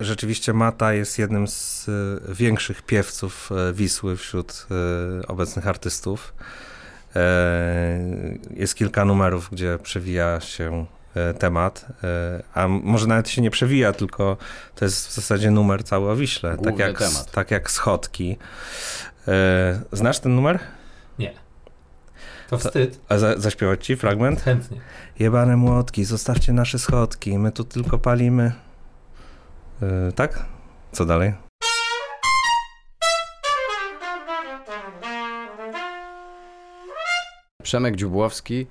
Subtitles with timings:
[0.00, 4.66] Rzeczywiście Mata jest jednym z e, większych piewców e, Wisły wśród
[5.20, 6.34] e, obecnych artystów.
[8.50, 10.86] Jest kilka numerów, gdzie przewija się
[11.38, 11.86] temat,
[12.54, 14.36] a może nawet się nie przewija, tylko
[14.74, 17.30] to jest w zasadzie numer cały o Wiśle, tak jak, temat.
[17.30, 18.36] tak jak schodki.
[19.92, 20.58] Znasz ten numer?
[21.18, 21.34] Nie.
[22.50, 23.00] To wstyd.
[23.08, 24.40] A za, zaśpiewać ci fragment?
[24.42, 24.80] Chętnie.
[25.18, 28.52] Jebane młotki, zostawcie nasze schodki, my tu tylko palimy.
[29.82, 30.44] Yy, tak?
[30.92, 31.32] Co dalej?
[37.62, 38.66] Przemek Dziubłowski,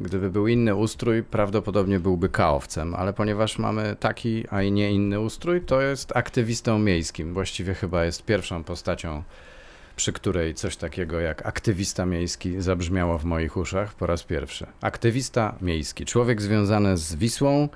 [0.00, 5.60] gdyby był inny ustrój, prawdopodobnie byłby kaowcem, ale ponieważ mamy taki, a nie inny ustrój,
[5.60, 7.34] to jest aktywistą miejskim.
[7.34, 9.22] Właściwie chyba jest pierwszą postacią,
[9.96, 14.66] przy której coś takiego jak aktywista miejski zabrzmiało w moich uszach po raz pierwszy.
[14.80, 17.68] Aktywista miejski, człowiek związany z Wisłą,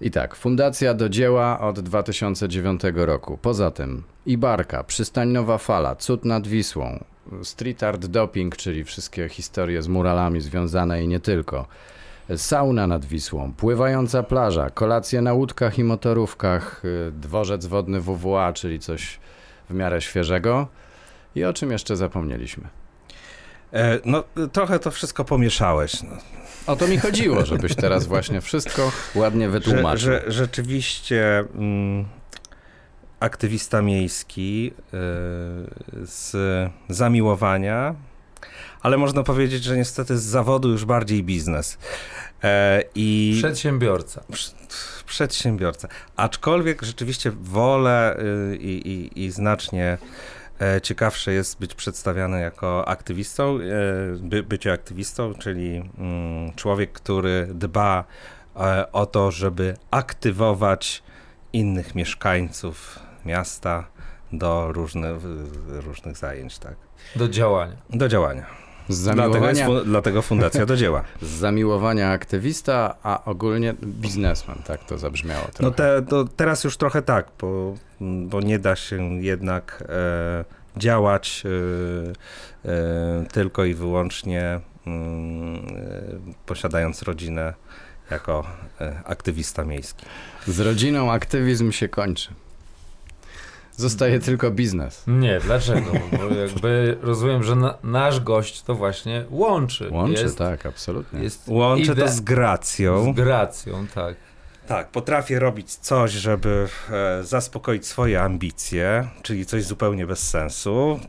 [0.00, 3.38] i tak, Fundacja do dzieła od 2009 roku.
[3.42, 7.04] Poza tym Ibarka, Przystań Nowa Fala, Cud nad Wisłą,
[7.42, 11.66] Street Art Doping, czyli wszystkie historie z muralami związane i nie tylko.
[12.36, 18.78] Sauna nad Wisłą, pływająca plaża, kolacje na łódkach i motorówkach, y, dworzec wodny WWA, czyli
[18.78, 19.18] coś
[19.70, 20.68] w miarę świeżego.
[21.34, 22.79] I o czym jeszcze zapomnieliśmy?
[23.72, 26.02] E, no, trochę to wszystko pomieszałeś.
[26.02, 26.16] No.
[26.66, 29.98] O to mi chodziło, żebyś teraz właśnie wszystko ładnie wytłumaczył.
[29.98, 32.04] Że, że, rzeczywiście mm,
[33.20, 34.96] aktywista miejski y,
[36.06, 36.36] z
[36.88, 37.94] zamiłowania,
[38.82, 41.78] ale można powiedzieć, że niestety z zawodu już bardziej biznes.
[42.42, 44.24] E, i Przedsiębiorca.
[45.06, 45.88] Przedsiębiorca.
[46.16, 48.16] Aczkolwiek rzeczywiście wolę
[48.52, 49.98] y, i, i znacznie
[50.82, 53.60] ciekawsze jest być przedstawiany jako aktywistą, e,
[54.20, 58.04] by, bycie aktywistą, czyli mm, człowiek, który dba
[58.56, 61.02] e, o to, żeby aktywować
[61.52, 63.86] innych mieszkańców miasta
[64.32, 65.16] do różnych,
[65.68, 66.74] różnych zajęć, tak?
[67.16, 67.76] Do działania.
[67.90, 68.46] Do działania.
[69.14, 71.04] Dlatego, jest, dlatego Fundacja do dzieła.
[71.22, 75.44] Z zamiłowania aktywista, a ogólnie biznesmen, tak to zabrzmiało.
[75.44, 75.62] Trochę.
[75.62, 80.44] No te, to teraz już trochę tak, bo, bo nie da się jednak e,
[80.76, 87.54] działać e, e, tylko i wyłącznie mm, e, posiadając rodzinę
[88.10, 88.46] jako
[88.80, 90.06] e, aktywista miejski.
[90.46, 92.28] Z rodziną aktywizm się kończy.
[93.80, 95.04] Zostaje tylko biznes.
[95.06, 95.92] Nie, dlaczego?
[96.18, 99.88] Bo jakby rozumiem, że na, nasz gość to właśnie łączy.
[99.90, 101.22] Łączy, jest, tak, absolutnie.
[101.22, 103.12] Jest łączy to z gracją.
[103.12, 104.14] Z gracją, tak.
[104.66, 111.00] Tak, potrafię robić coś, żeby e, zaspokoić swoje ambicje, czyli coś zupełnie bez sensu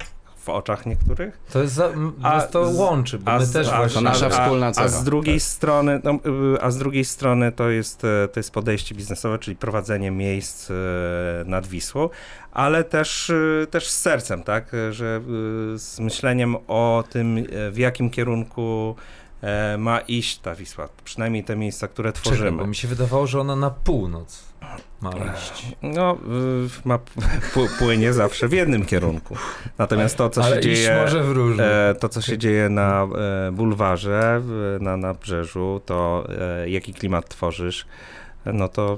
[0.43, 1.39] w oczach niektórych.
[1.53, 1.89] To jest, za,
[2.23, 3.95] a, to łączy, bo my z, też a, właśnie...
[3.95, 4.85] To nasza wspólna cecha.
[4.85, 5.43] A z drugiej tak.
[5.43, 6.19] strony, no,
[6.55, 10.71] y, a z drugiej strony to jest, e, to jest podejście biznesowe, czyli prowadzenie miejsc
[10.71, 10.73] e,
[11.45, 12.09] nad Wisłą,
[12.51, 15.21] ale też, e, też z sercem, tak, że
[15.75, 18.95] z myśleniem o tym, w jakim kierunku
[19.77, 22.43] ma iść ta Wisła, przynajmniej te miejsca, które tworzymy.
[22.43, 24.51] Czekaj, bo mi się wydawało, że ona na północ
[25.01, 25.75] ma iść.
[25.81, 26.17] No,
[26.85, 26.99] ma,
[27.79, 29.35] płynie zawsze w jednym kierunku.
[29.77, 31.05] Natomiast to, co się dzieje,
[31.59, 33.07] e, to, co się dzieje na
[33.47, 34.41] e, bulwarze,
[34.79, 37.85] na nabrzeżu, to e, jaki klimat tworzysz,
[38.45, 38.97] no to,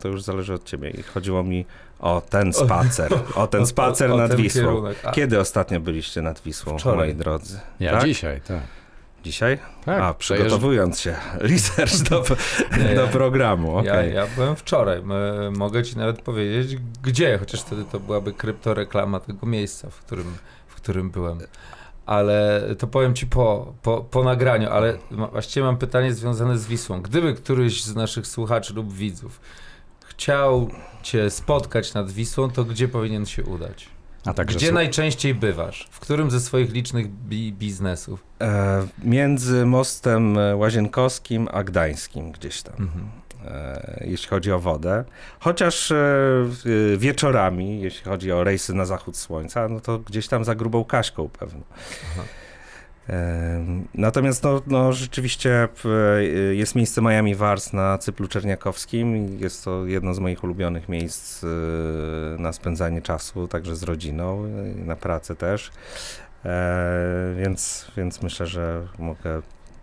[0.00, 0.90] to już zależy od ciebie.
[0.90, 1.66] I chodziło mi
[2.00, 4.84] o ten spacer, o ten spacer o, o, o nad ten Wisłą.
[5.12, 7.08] Kiedy ostatnio byliście nad Wisłą, Wczoraj.
[7.08, 7.60] moi drodzy?
[7.80, 8.04] Ja tak?
[8.04, 8.81] dzisiaj, tak.
[9.24, 9.58] Dzisiaj?
[9.84, 12.24] Tak, A, przygotowując się, research do,
[12.78, 13.76] nie, do programu.
[13.76, 14.08] Okay.
[14.08, 15.02] Ja, ja byłem wczoraj.
[15.52, 20.74] Mogę ci nawet powiedzieć, gdzie, chociaż wtedy to byłaby kryptoreklama tego miejsca, w którym, w
[20.74, 21.38] którym byłem.
[22.06, 27.02] Ale to powiem ci po, po, po nagraniu, ale właściwie mam pytanie związane z Wisłą.
[27.02, 29.40] Gdyby któryś z naszych słuchaczy lub widzów
[30.22, 30.70] chciał
[31.02, 33.88] cię spotkać nad Wisłą, to gdzie powinien się udać?
[34.46, 35.88] Gdzie najczęściej bywasz?
[35.90, 38.24] W którym ze swoich licznych bi biznesów?
[38.40, 42.74] E, między mostem Łazienkowskim a Gdańskim gdzieś tam.
[42.78, 43.10] Mhm.
[43.46, 45.04] E, jeśli chodzi o wodę.
[45.40, 45.96] Chociaż e,
[46.96, 51.28] wieczorami, jeśli chodzi o rejsy na zachód słońca, no to gdzieś tam za grubą Kaśką
[51.28, 51.60] pewno.
[52.12, 52.22] Aha.
[53.94, 55.68] Natomiast no, no, rzeczywiście
[56.52, 59.38] jest miejsce Miami Wars na Cyplu Czerniakowskim.
[59.40, 61.46] Jest to jedno z moich ulubionych miejsc e,
[62.38, 64.44] na spędzanie czasu, także z rodziną,
[64.76, 65.70] na pracę też.
[66.44, 69.42] E, więc, więc myślę, że mogę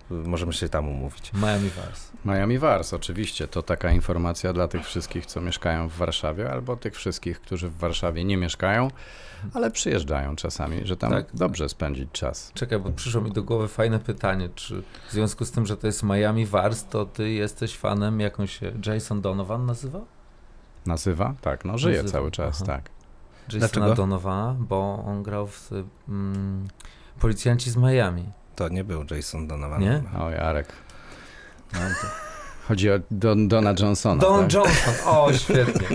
[0.09, 1.31] możemy się tam umówić.
[1.33, 2.11] Miami Wars.
[2.25, 3.47] Miami Wars, oczywiście.
[3.47, 7.77] To taka informacja dla tych wszystkich, co mieszkają w Warszawie, albo tych wszystkich, którzy w
[7.77, 8.87] Warszawie nie mieszkają,
[9.53, 11.25] ale przyjeżdżają czasami, że tam tak.
[11.33, 12.51] dobrze spędzić czas.
[12.53, 15.87] Czekaj, bo przyszło mi do głowy fajne pytanie, czy w związku z tym, że to
[15.87, 19.99] jest Miami Wars, to ty jesteś fanem, jak on się Jason Donovan nazywa?
[20.85, 21.35] Nazywa?
[21.41, 22.65] Tak, no żyje Nazywa, cały czas, aha.
[22.65, 22.89] tak.
[23.53, 24.55] Jasona Dlaczego?
[24.59, 25.71] Bo on grał w
[26.09, 26.67] mm,
[27.19, 28.25] Policjanci z Miami.
[28.55, 29.81] To nie był Jason Donovan.
[29.81, 30.03] Nie?
[30.19, 30.73] O, Jarek.
[31.73, 32.28] No, to...
[32.69, 34.21] Chodzi o Don, Dona Johnsona.
[34.21, 34.53] Don tak?
[34.53, 35.87] Johnson, o świetnie.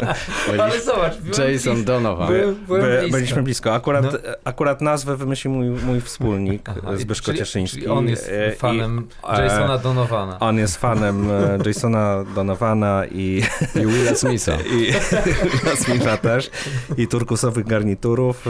[0.60, 1.74] Ale zobacz, Jason blisko.
[1.84, 2.28] Donovan.
[2.28, 3.16] Byłem, byłem By, blisko.
[3.16, 3.74] byliśmy blisko.
[3.74, 4.10] Akurat, No.
[4.44, 7.76] akurat nazwę wymyślił mój, mój wspólnik, Aha, i- Zbyszko czyli- Cieszyński.
[7.78, 10.38] Czyli on jest e, i- fanem e, Jasona Donowana.
[10.40, 13.42] On jest fanem e, Jasona Donovana i,
[13.74, 14.52] I Willa Smitha.
[14.76, 14.92] i
[15.66, 16.50] Jasmina też,
[16.96, 18.44] i turkusowych garniturów.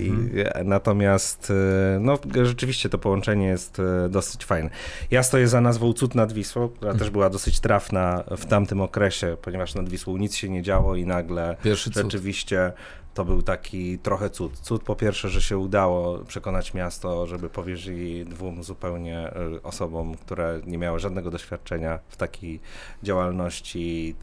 [0.00, 0.68] I, Mhm.
[0.68, 1.52] natomiast
[2.00, 4.70] no, rzeczywiście to połączenie jest dosyć fajne.
[5.10, 7.05] Ja stoję za nazwą Cud nad Wisłą, która Mhm.
[7.06, 11.06] Też była dosyć trafna w tamtym okresie, ponieważ nad Wisłą nic się nie działo i
[11.06, 12.02] nagle Pierwszy cud.
[12.02, 12.72] rzeczywiście
[13.14, 14.58] to był taki trochę cud.
[14.58, 19.32] Cud po pierwsze, że się udało przekonać miasto, żeby powierzyli dwóm zupełnie e,
[19.62, 22.60] osobom, które nie miały żadnego doświadczenia w takiej
[23.02, 24.16] działalności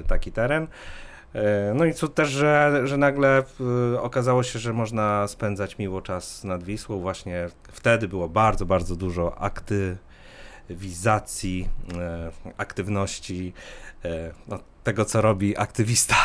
[0.00, 0.66] e, taki teren.
[1.34, 3.42] E, No i cud też, że, że nagle
[4.00, 7.00] okazało się, że można spędzać miło czas nad Wisłą.
[7.00, 10.05] Właśnie wtedy było bardzo, bardzo dużo aktywizacji,
[10.70, 13.52] e, aktywności,
[14.04, 16.16] e, no, tego, co robi aktywista.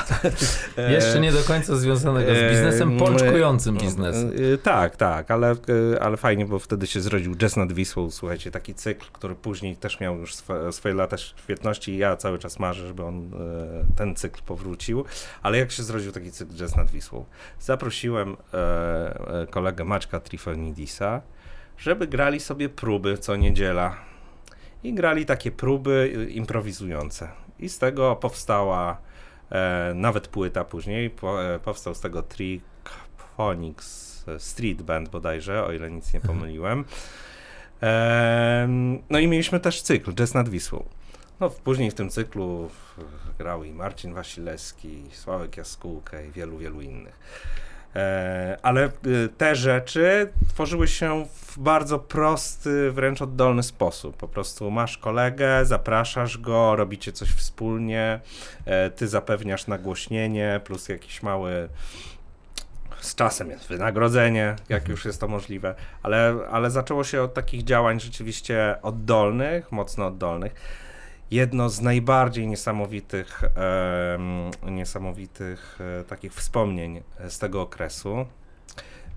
[0.89, 4.31] Jeszcze nie do końca związanego z e, biznesem, m, pączkującym e, biznesem.
[4.63, 5.55] Tak, tak, ale,
[6.01, 9.99] ale fajnie, bo wtedy się zrodził Jazz nad Wisłą, słuchajcie, taki cykl, który później też
[9.99, 13.31] miał już swe, swoje lata świetności i ja cały czas marzę, żeby on,
[13.95, 15.05] ten cykl powrócił,
[15.41, 17.25] ale jak się zrodził taki cykl Jazz nad Wisłą?
[17.59, 18.37] Zaprosiłem
[19.49, 21.21] kolegę Maćka Trifonidisa,
[21.77, 24.10] żeby grali sobie próby co niedziela
[24.83, 28.97] i grali takie próby e, improwizujące i z tego powstała
[29.51, 35.71] e, nawet płyta później, po, e, powstał z tego Triphonics e, Street Band bodajże, o
[35.71, 36.85] ile nic nie pomyliłem.
[37.81, 40.85] Em, no i mieliśmy też cykl Jazz nad Wisłą.
[41.39, 42.69] No, później w tym cyklu
[43.37, 47.19] grał i Marcin Wasilewski, i Sławek Jaskółka i wielu, wielu innych.
[47.95, 54.17] E, ale y, te rzeczy tworzyły się w bardzo prosty, wręcz oddolny sposób.
[54.17, 58.19] Po prostu masz kolegę, zapraszasz go, robicie coś wspólnie,
[58.65, 61.69] e, ty zapewniasz nagłośnienie, plus jakiś mały
[62.99, 67.63] z czasem jest wynagrodzenie, jak już jest to możliwe, ale, ale zaczęło się od takich
[67.63, 70.53] działań rzeczywiście oddolnych, mocno oddolnych.
[71.31, 73.43] Jedno z najbardziej niesamowitych,
[74.63, 78.25] em, niesamowitych e, takich wspomnień z tego okresu.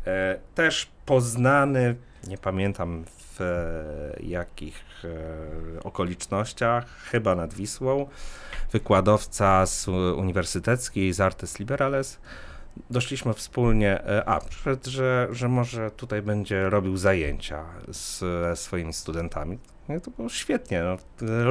[0.06, 1.96] E, też poznany,
[2.28, 8.08] nie pamiętam w e, jakich e, okolicznościach, chyba nad Wisłą,
[8.72, 12.20] wykładowca z Uniwersyteckiej, z Artes Liberales,
[12.90, 18.92] doszliśmy wspólnie, e, a, przed, że, że może tutaj będzie robił zajęcia z e, swoimi
[18.92, 19.58] studentami.
[19.88, 20.96] No, to było świetnie, no,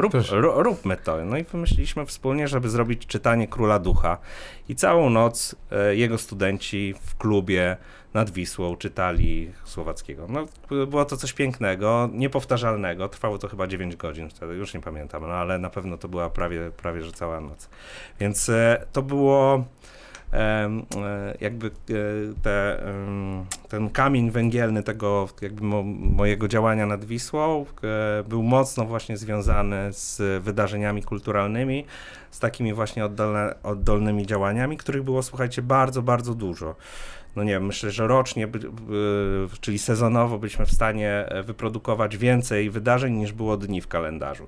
[0.01, 1.25] rób, róbmy to.
[1.25, 4.18] No i wymyśliliśmy wspólnie, żeby zrobić czytanie Króla Ducha.
[4.69, 7.77] I całą noc e, jego studenci w klubie
[8.13, 10.27] nad Wisłą czytali Słowackiego.
[10.30, 10.45] No,
[10.85, 13.09] było to coś pięknego, niepowtarzalnego.
[13.09, 16.29] Trwało to chyba 9 godzin wtedy, już nie pamiętam, no, ale na pewno to była
[16.29, 17.69] prawie, prawie że cała noc.
[18.19, 19.65] Więc e, to było
[21.41, 21.71] jakby e,
[22.41, 22.83] te,
[23.69, 29.94] ten kamień węgielny tego jakby mo, mojego działania nad Wisłą e, był mocno właśnie związany
[29.94, 31.85] z wydarzeniami kulturalnymi,
[32.31, 36.75] z takimi właśnie oddolne, oddolnymi działaniami, których było, słuchajcie, bardzo, bardzo dużo.
[37.36, 38.48] No nie wiem, myślę, że rocznie,
[39.62, 44.48] czyli sezonowo byliśmy w stanie e, wyprodukować więcej wydarzeń niż było dni w kalendarzu.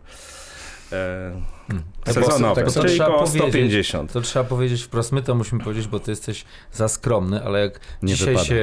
[0.91, 1.83] E, Hmm.
[2.05, 3.41] sezonowe, tak czyli trzeba około powiedzieć.
[3.51, 4.11] 150.
[4.13, 7.79] To trzeba powiedzieć wprost, my to musimy powiedzieć, bo ty jesteś za skromny, ale jak
[8.01, 8.45] Nie dzisiaj wypada.
[8.47, 8.55] się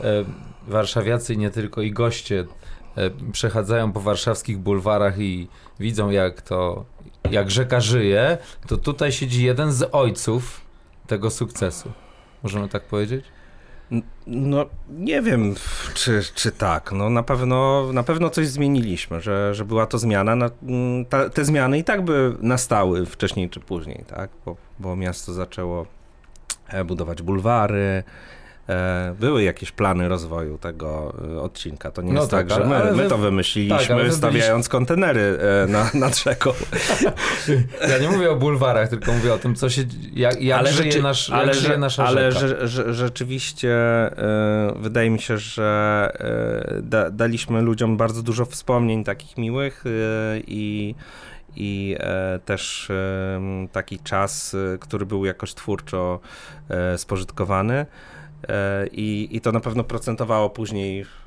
[0.00, 0.24] e,
[0.68, 2.44] warszawiacy i nie tylko i goście
[2.96, 5.48] e, przechadzają po warszawskich bulwarach i
[5.80, 6.84] widzą jak to,
[7.30, 10.60] jak rzeka żyje, to tutaj siedzi jeden z ojców
[11.06, 11.92] tego sukcesu.
[12.42, 13.24] Możemy tak powiedzieć?
[14.26, 15.54] No, nie wiem,
[15.94, 16.92] czy, czy tak.
[16.92, 20.36] No, na pewno, na pewno coś zmieniliśmy, że, że była to zmiana.
[20.36, 24.30] Na, mm, ta, te zmiany i tak by nastały wcześniej czy później, tak?
[24.44, 25.86] Bo, bo miasto zaczęło
[26.68, 28.04] e, budować bulwary.
[28.68, 31.90] E, były jakieś plany rozwoju tego e, odcinka.
[31.90, 34.12] To nie No jest tak, tak, że ale- my, ale my to wymyśliliśmy, tak, ale
[34.12, 36.50] stawiając kontenery e, na, nad rzeką.
[37.90, 39.82] Ja nie mówię o bulwarach, tylko mówię o tym, co się,
[40.12, 42.66] jak, jak żyje, rzeczy- nasz, ale, jak żyje nasza ale rzeka.
[42.66, 43.76] że, rzeczywiście
[44.76, 46.10] wydaje mi się, że
[46.82, 49.84] da, daliśmy ludziom bardzo dużo wspomnień takich miłych
[50.46, 50.94] i,
[51.56, 53.40] i e, też e,
[53.72, 56.20] taki czas, który był jakoś twórczo
[56.68, 57.86] e, spożytkowany.
[58.48, 61.22] E, I, I to na pewno procentowało później w,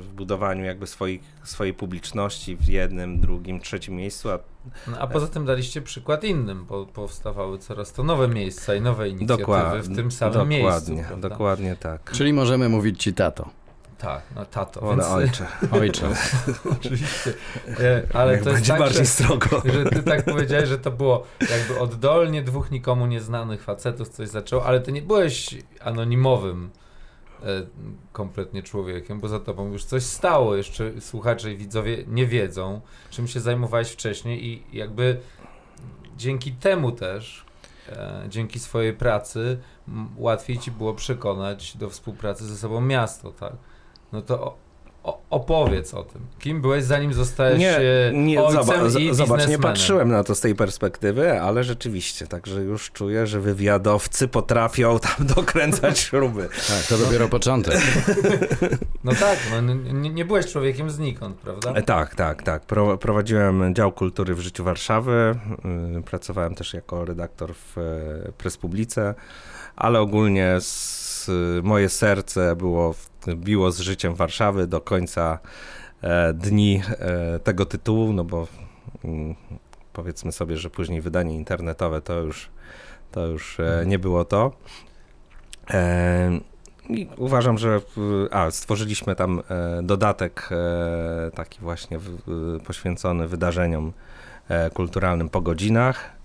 [0.00, 4.38] w budowaniu jakby swoich, swojej publiczności w jednym, drugim, trzecim miejscu, a
[4.86, 9.08] No, a poza tym daliście przykład innym, bo powstawały coraz to nowe miejsca i nowe
[9.08, 11.08] inicjatywy dokładnie, w tym samym dokładnie, miejscu.
[11.08, 11.28] prawda?
[11.28, 12.12] dokładnie tak.
[12.12, 13.50] Czyli możemy mówić ci tato.
[14.00, 14.80] Tak, no tato.
[14.80, 15.46] Wolę Więc, ojcze.
[15.80, 16.08] Ojcze.
[16.78, 17.34] oczywiście.
[18.14, 19.62] Ale Jak to jest będzie tak, bardziej że, strogo.
[19.74, 24.64] że ty tak powiedziałeś, że to było jakby oddolnie dwóch nikomu nieznanych facetów coś zaczęło,
[24.64, 26.70] ale ty nie byłeś anonimowym
[27.42, 27.46] e,
[28.12, 30.56] kompletnie człowiekiem, bo za tobą już coś stało.
[30.56, 32.80] Jeszcze słuchacze i widzowie nie wiedzą,
[33.10, 35.20] czym się zajmowałeś wcześniej i jakby
[36.16, 37.44] dzięki temu też,
[37.88, 39.58] e, dzięki swojej pracy,
[40.16, 43.52] łatwiej ci było przekonać do współpracy ze sobą miasto, tak?
[44.12, 44.56] No to
[45.04, 46.20] o, opowiedz o tym.
[46.38, 47.82] Kim byłeś, zanim zostałeś Nie, e,
[48.14, 52.26] nie, ojcem zobacz, i z- zobacz, nie patrzyłem na to z tej perspektywy, ale rzeczywiście,
[52.26, 56.48] także już czuję, że wywiadowcy potrafią tam dokręcać śruby.
[56.68, 57.80] Tak, to dopiero początek.
[59.04, 61.72] No tak, no, nie, nie byłeś człowiekiem znikąd, prawda?
[61.72, 62.62] E, Tak, tak, tak.
[62.66, 65.38] Pro, prowadziłem dział kultury w życiu Warszawy.
[65.98, 69.14] y, Pracowałem też jako redaktor w e, Prespublice,
[69.76, 71.30] ale ogólnie s,
[71.62, 75.38] moje serce było w- biło z życiem Warszawy do końca
[76.02, 78.46] e, dni e, tego tytułu, no bo
[79.04, 79.34] mm,
[79.92, 82.48] powiedzmy sobie, że później wydanie internetowe to już,
[83.12, 84.52] to już e, nie było to.
[86.88, 87.80] I uważam, że
[88.30, 89.42] a, stworzyliśmy tam
[89.82, 90.48] dodatek
[91.34, 91.98] taki właśnie
[92.66, 93.92] poświęcony wydarzeniom
[94.74, 96.19] kulturalnym po godzinach.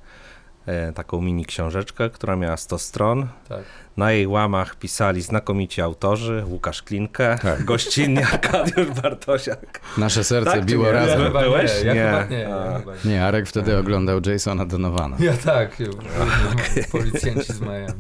[0.68, 3.28] E, taką mini książeczkę, która miała 100 stron.
[3.50, 3.64] Tak.
[3.98, 7.64] Na jej łamach pisali znakomici autorzy, Łukasz Klinkę, Tak.
[7.72, 9.80] gościnnie Arkadiusz Bartosiak.
[9.98, 10.90] Nasze serce Tak biło nie?
[10.90, 11.24] Ja razem.
[11.24, 11.72] chyba Byłeś?
[11.84, 12.02] nie, ja Nie.
[12.12, 12.40] chyba nie.
[12.40, 13.12] Ja, chyba nie.
[13.12, 15.18] Nie, Arek wtedy oglądał Jasona Donowana.
[15.20, 15.78] ja tak,
[16.92, 17.94] policjanci z Miami.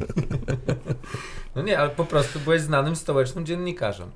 [1.55, 4.11] No nie, ale po prostu byłeś znanym stołecznym dziennikarzem.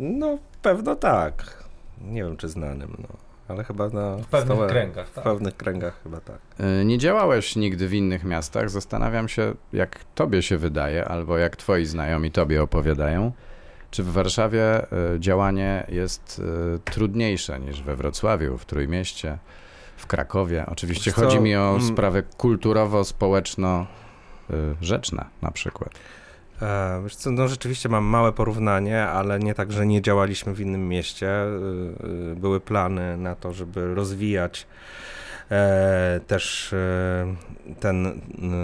[0.00, 1.64] No, pewno tak.
[2.00, 3.08] Nie wiem, czy znanym, no.
[3.48, 5.24] Ale chyba na W pewnych stole- kręgach, W tak.
[5.24, 6.38] pewnych kręgach chyba tak.
[6.80, 8.70] Y, Nie działałeś nigdy w innych miastach.
[8.70, 13.32] Zastanawiam się, jak tobie się wydaje, albo jak twoi znajomi tobie opowiadają.
[13.90, 16.42] Czy w Warszawie y, działanie jest
[16.76, 19.38] y, trudniejsze niż we Wrocławiu, w Trójmieście,
[19.96, 20.64] w Krakowie?
[20.66, 21.82] Oczywiście Wiesz co, chodzi mi o mm.
[21.82, 25.90] sprawy kulturowo-społeczno-rzeczne na przykład.
[26.62, 30.60] E, Wiesz co, no rzeczywiście mam małe porównanie, ale nie tak, że nie działaliśmy w
[30.60, 31.44] innym mieście.
[31.44, 35.21] Y, y, Były plany na to, żeby rozwijać e,
[36.26, 37.34] też e,
[37.80, 38.12] ten y,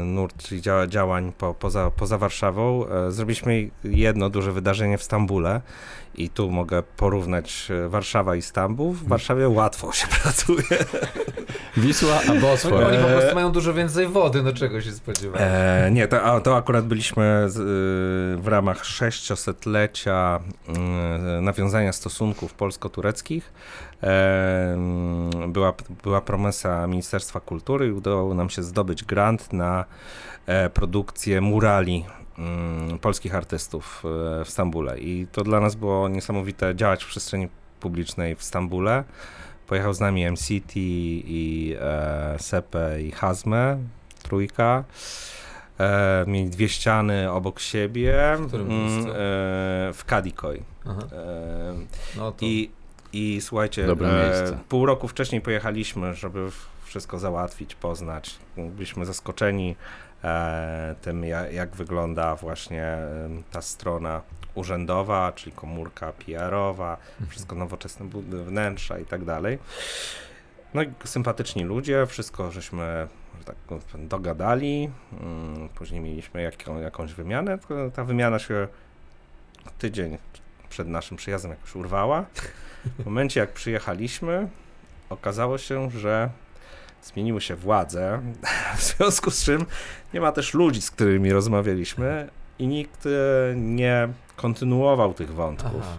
[0.05, 2.87] nurt dzia działań po, poza, poza Warszawą.
[2.89, 5.61] E, Zrobiliśmy jedno duże wydarzenie w Stambule
[6.15, 8.93] i tu mogę porównać e, Warszawa i Stambuł.
[8.93, 10.63] W Warszawie łatwo się pracuje.
[11.77, 12.85] Wisła a Oni, Bosfor.
[12.85, 15.49] oni po prostu mają dużo więcej wody, no czego się spodziewałem.
[15.53, 20.41] E, nie, to, a, to akurat byliśmy z, y, w ramach 600-lecia
[21.39, 23.53] y, nawiązania stosunków polsko-tureckich.
[25.49, 29.85] Była, była promesa Ministerstwa Kultury i udało nam się zdobyć grant na
[30.47, 32.05] e, produkcję murali
[32.39, 34.03] mm, polskich artystów
[34.41, 34.99] e, w Stambule.
[34.99, 37.49] I to dla nas było niesamowite działać w przestrzeni
[37.81, 39.05] publicznej w Stambule.
[39.67, 43.79] Pojechał z nami MCT i e, Sepe i Hazme,
[44.23, 44.85] trójka.
[45.81, 48.37] E, mieli dwie ściany obok siebie.
[48.39, 49.11] W którym mm, miejscu?
[49.11, 49.15] e,
[49.95, 50.63] w Kadikoi.
[50.87, 51.03] Aha.
[51.13, 51.75] E,
[52.17, 52.71] No to i,
[53.13, 56.49] I słuchajcie, e, pół roku wcześniej pojechaliśmy, żeby
[56.85, 58.39] wszystko załatwić, poznać.
[58.57, 59.77] Byliśmy zaskoczeni
[60.25, 64.23] e, tym, jak, jak wygląda właśnie e, ta strona
[64.55, 66.97] urzędowa, czyli komórka PR-owa,
[67.29, 68.07] wszystko nowoczesne
[68.47, 69.59] wnętrza i tak dalej.
[70.75, 73.57] No i sympatyczni ludzie, wszystko żeśmy że tak
[73.99, 74.91] dogadali.
[75.13, 77.59] Mm, Później mieliśmy jaką, jakąś wymianę.
[77.95, 78.69] Ta wymiana się
[79.79, 80.19] tydzień
[80.69, 82.25] przed naszym przyjazdem jakoś urwała.
[82.99, 84.49] W momencie jak przyjechaliśmy,
[85.11, 86.31] okazało się, że
[87.03, 88.21] zmieniły się władze,
[88.77, 89.67] w związku z czym
[90.15, 93.11] nie ma też ludzi, z którymi rozmawialiśmy i nikt e,
[93.57, 95.81] nie kontynuował tych wątków.
[95.83, 95.99] Aha.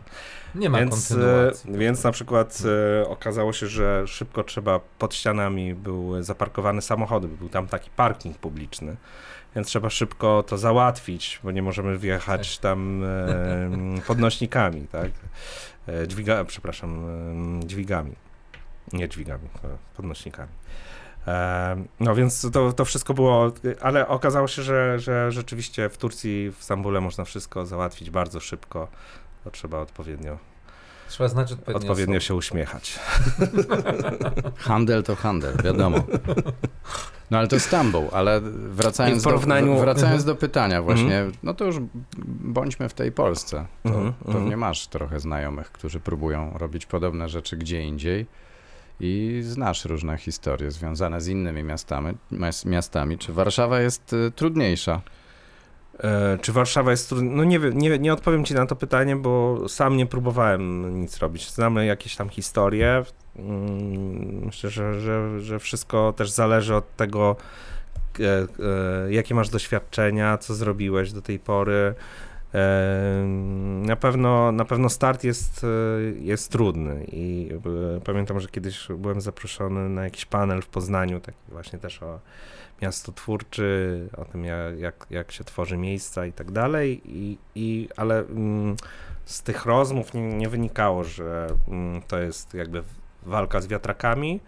[0.56, 1.74] Nie ma Więc, kontynuacji.
[1.76, 2.62] e, więc na przykład
[3.02, 8.38] e, okazało się, że szybko trzeba, pod ścianami były zaparkowane samochody, był tam taki parking
[8.38, 8.96] publiczny,
[9.56, 15.12] więc trzeba szybko to załatwić, bo nie możemy wjechać tam e, podnośnikami, tak?
[16.04, 17.06] E, dźwiga, przepraszam,
[17.64, 18.16] e, dźwigami.
[18.94, 19.50] Nie dźwigami,
[19.98, 20.52] podnośnikami.
[21.28, 26.52] E, No więc to, to wszystko było, ale okazało się, że, że rzeczywiście w Turcji,
[26.58, 28.88] w Stambule można wszystko załatwić bardzo szybko.
[29.44, 30.38] To trzeba odpowiednio
[31.10, 31.80] Trzeba znać odpowiednio.
[31.90, 33.00] odpowiednio się uśmiechać.
[34.58, 36.04] Handel to handel, wiadomo.
[37.32, 40.26] No ale to Stumble, ale wracając, porównaniu- do, wracając Mhm.
[40.26, 41.76] do pytania właśnie, no to już
[42.28, 43.66] bądźmy w tej Polsce.
[43.84, 44.60] To Mhm, pewnie mhm.
[44.60, 48.26] masz trochę znajomych, którzy próbują robić podobne rzeczy gdzie indziej
[49.00, 52.14] i znasz różne historie związane z innymi miastami.
[52.32, 53.18] mias- miastami.
[53.18, 55.02] Czy Warszawa jest y, trudniejsza?
[56.04, 57.32] E, Czy Warszawa jest trudna?
[57.36, 61.52] No nie nie, nie odpowiem ci na to pytanie, bo sam nie próbowałem nic robić.
[61.52, 63.04] Znamy jakieś tam historie.
[63.36, 67.36] Mm, Myślę, że, że, że wszystko też zależy od tego,
[68.20, 71.96] e, e, jakie masz doświadczenia, co zrobiłeś do tej pory.
[73.86, 75.66] Na pewno, na pewno start jest,
[76.20, 77.50] jest trudny i
[78.06, 82.20] pamiętam, że kiedyś byłem zaproszony na jakiś panel w Poznaniu, taki właśnie też o
[82.82, 88.76] miastotwórczy, o tym jak, jak, się tworzy miejsca i tak dalej, i, i, ale mm,
[89.26, 92.84] z tych rozmów nie, nie wynikało, że mm, to jest jakby
[93.24, 94.40] walka z wiatrakami,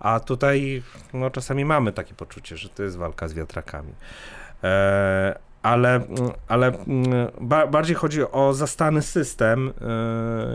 [0.00, 3.92] a tutaj no, czasami mamy takie poczucie, że to jest walka z wiatrakami.
[4.64, 9.72] E, ale mm, ale mm, ba, bardziej chodzi o zastany system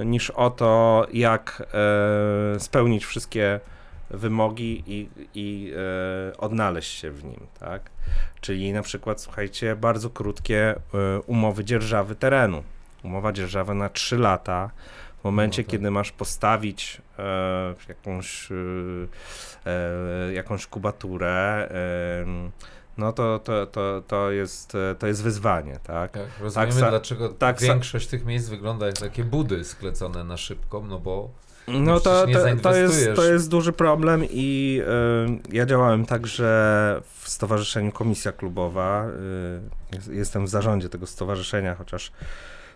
[0.02, 1.64] e, niż o to, jak
[2.56, 3.60] e, spełnić wszystkie
[4.14, 5.74] wymogi i, i
[6.34, 7.90] e, odnaleźć się w nim, tak?
[8.42, 12.64] Czyli na przykład, słuchajcie, bardzo krótkie e, umowy dzierżawy terenu.
[13.04, 14.72] Umowa dzierżawy na 3 lata.
[15.22, 15.72] W momencie, No tak.
[15.72, 18.56] kiedy masz postawić e, jakąś, e,
[19.66, 22.52] e, jakąś kubaturę, e,
[22.98, 26.12] no to, to, to, to, jest, to jest wyzwanie, tak?
[26.12, 30.84] Tak, rozumiemy, sa- dlaczego tak większość tych miejsc wygląda jak takie budy sklecone na szybko,
[30.90, 31.30] no bo
[31.68, 34.82] No to, to, to, jest, to jest duży problem i
[35.52, 39.06] y, ja działałem także w Stowarzyszeniu Komisja Klubowa.
[39.92, 42.12] Y, jest- jestem w zarządzie tego stowarzyszenia, chociaż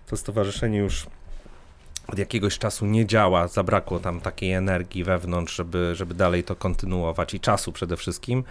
[0.07, 1.07] to stowarzyszenie już
[2.07, 7.33] od jakiegoś czasu nie działa, zabrakło tam takiej energii wewnątrz, żeby, żeby dalej to kontynuować
[7.33, 8.43] i czasu przede wszystkim.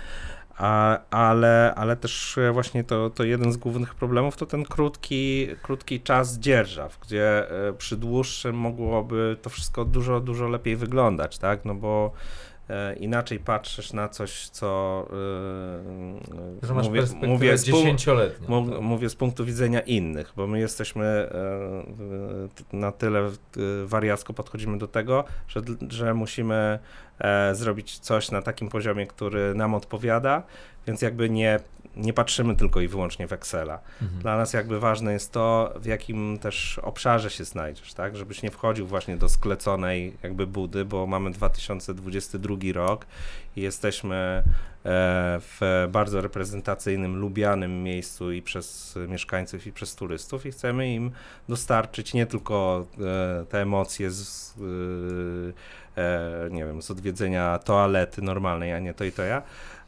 [0.58, 5.48] A, ale, ale też e, właśnie to, to jeden z głównych problemów to ten krótki,
[5.62, 11.64] krótki czas dzierżaw, gdzie e, przy dłuższym mogłoby to wszystko dużo, dużo lepiej wyglądać, tak?
[11.64, 12.12] No bo
[13.00, 15.06] inaczej patrzysz na coś, co
[16.62, 17.68] e, że masz mówię, mówię, z.
[18.48, 18.80] Mów, tak.
[18.80, 21.28] mówię z punktu widzenia innych, bo my jesteśmy e,
[22.54, 23.30] t- na tyle e,
[23.84, 26.78] wariacko podchodzimy do tego, że, że musimy
[27.18, 30.42] e, zrobić coś na takim poziomie, który nam odpowiada,
[30.86, 31.60] więc jakby nie,
[31.96, 33.80] nie patrzymy tylko i wyłącznie w Excela.
[34.02, 34.20] Mhm.
[34.20, 38.16] Dla nas jakby ważne jest to, w jakim też obszarze się znajdziesz, tak?
[38.16, 43.06] Żebyś nie wchodził właśnie do skleconej jakby budy, bo mamy 2022 rok
[43.56, 44.42] i jesteśmy e,
[45.40, 51.10] w bardzo reprezentacyjnym, lubianym miejscu i przez mieszkańców, i przez turystów i chcemy im
[51.48, 52.86] dostarczyć nie tylko
[53.42, 54.54] e, te emocje z,
[55.96, 59.42] e, nie wiem, z odwiedzenia toalety normalnej, a nie to i to ja,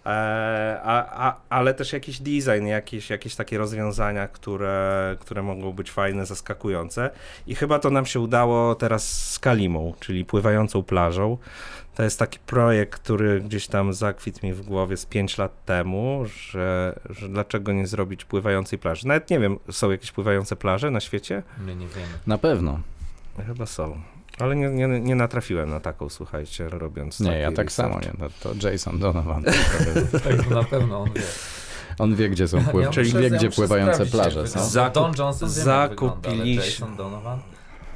[0.07, 6.27] a, a, ale też jakiś design, jakieś, jakieś takie rozwiązania, które, które mogą być fajne,
[6.27, 7.11] zaskakujące.
[7.47, 11.39] I chyba to nam się udało teraz z Kalimą, czyli pływającą plażą.
[11.95, 16.25] To jest taki projekt, który gdzieś tam zakwitł mi w głowie z 5 lat temu,
[16.27, 19.07] że, że dlaczego nie zrobić pływającej plaży.
[19.07, 21.43] Nawet nie wiem, są jakieś pływające plaże na świecie?
[21.59, 22.13] My nie wiemy.
[22.27, 22.81] Na pewno.
[23.47, 24.16] Chyba są.
[24.39, 27.93] Ale nie, nie, nie natrafiłem na taką, słuchajcie, robiąc Nie, ja tak research.
[27.93, 28.13] samo nie.
[28.19, 29.45] No, to Jason Donovan.
[30.25, 31.23] Tak, na pewno on wie.
[31.99, 32.91] On wie, gdzie są Ja pływ...
[32.91, 34.61] Czyli muszę- wie, ja gdzie pływające plaże są.
[34.61, 37.39] Zakup- zakupiliśmy- Jason Donovan?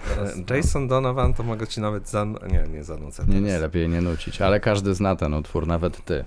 [0.08, 0.54] Teraz, no.
[0.54, 2.38] E, Jason Donovan to mogę ci nawet zan...
[2.52, 3.24] Nie, nie zanucę.
[3.28, 6.24] Nie, nie, lepiej nie nucić, ale każdy zna ten utwór, nawet ty.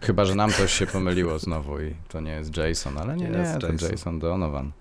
[0.00, 3.30] Chyba, że nam coś się pomyliło znowu i to nie jest Jason, ale nie, Nie
[3.30, 3.90] nie, jest Jason.
[3.90, 4.72] Jason Donovan.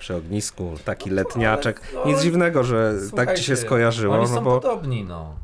[0.00, 1.80] Przy ognisku, taki letniaczek.
[1.94, 4.60] No, Nic dziwnego, że tak ci się skojarzyło, Oni no są bo...
[4.60, 5.34] podobni, no.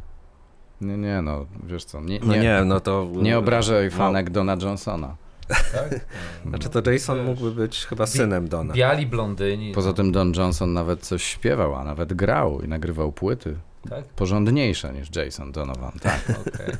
[0.80, 3.08] Nie, nie, no, wiesz co, nie, No nie, nie, no to...
[3.12, 5.16] nie obrażaj no, fanek Dona Johnsona.
[5.48, 6.00] Tak?
[6.48, 8.74] Znaczy to Jason mógłby być chyba synem Dona.
[8.74, 9.72] Biali blondyni.
[9.72, 13.56] Poza no, tym Don Johnson nawet coś śpiewał, a nawet grał i nagrywał płyty.
[13.90, 14.04] Tak?
[14.04, 16.20] Porządniejsze niż Jason Donovan, tak.
[16.46, 16.76] Okej.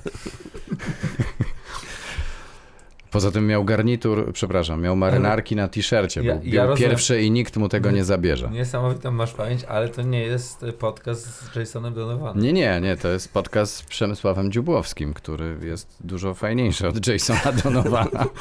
[3.11, 6.23] Poza tym miał garnitur, przepraszam, miał marynarki na t-shircie.
[6.23, 8.51] Ja- Był, ja pierwszy i nikt mu tego nie zabierze.
[8.51, 12.42] Niesamowitą masz pamięć, ale to nie jest podcast z Jasonem Donovanem.
[12.42, 17.53] Nie, nie, nie, to jest podcast z Przemysławem Dziubłowskim, który jest dużo fajniejszy od Jasona
[17.64, 18.27] Donowana.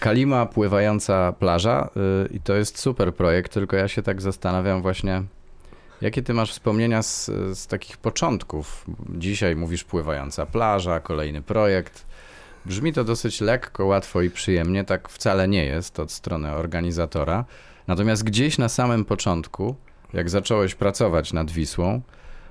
[0.00, 1.90] Kalima pływająca plaża
[2.26, 5.22] y, i to jest super projekt, tylko ja się tak zastanawiam właśnie,
[6.00, 7.26] jakie ty masz wspomnienia z,
[7.58, 8.84] z takich początków?
[9.18, 12.06] Dzisiaj mówisz pływająca plaża, kolejny projekt.
[12.66, 17.44] Brzmi to dosyć lekko, łatwo i przyjemnie, tak wcale nie jest od strony organizatora.
[17.86, 19.76] Natomiast gdzieś na samym początku
[20.14, 22.00] jak zacząłeś pracować nad Wisłą,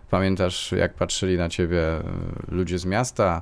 [0.09, 2.03] pamiętasz, jak patrzyli na ciebie y,
[2.47, 3.41] ludzie z miasta,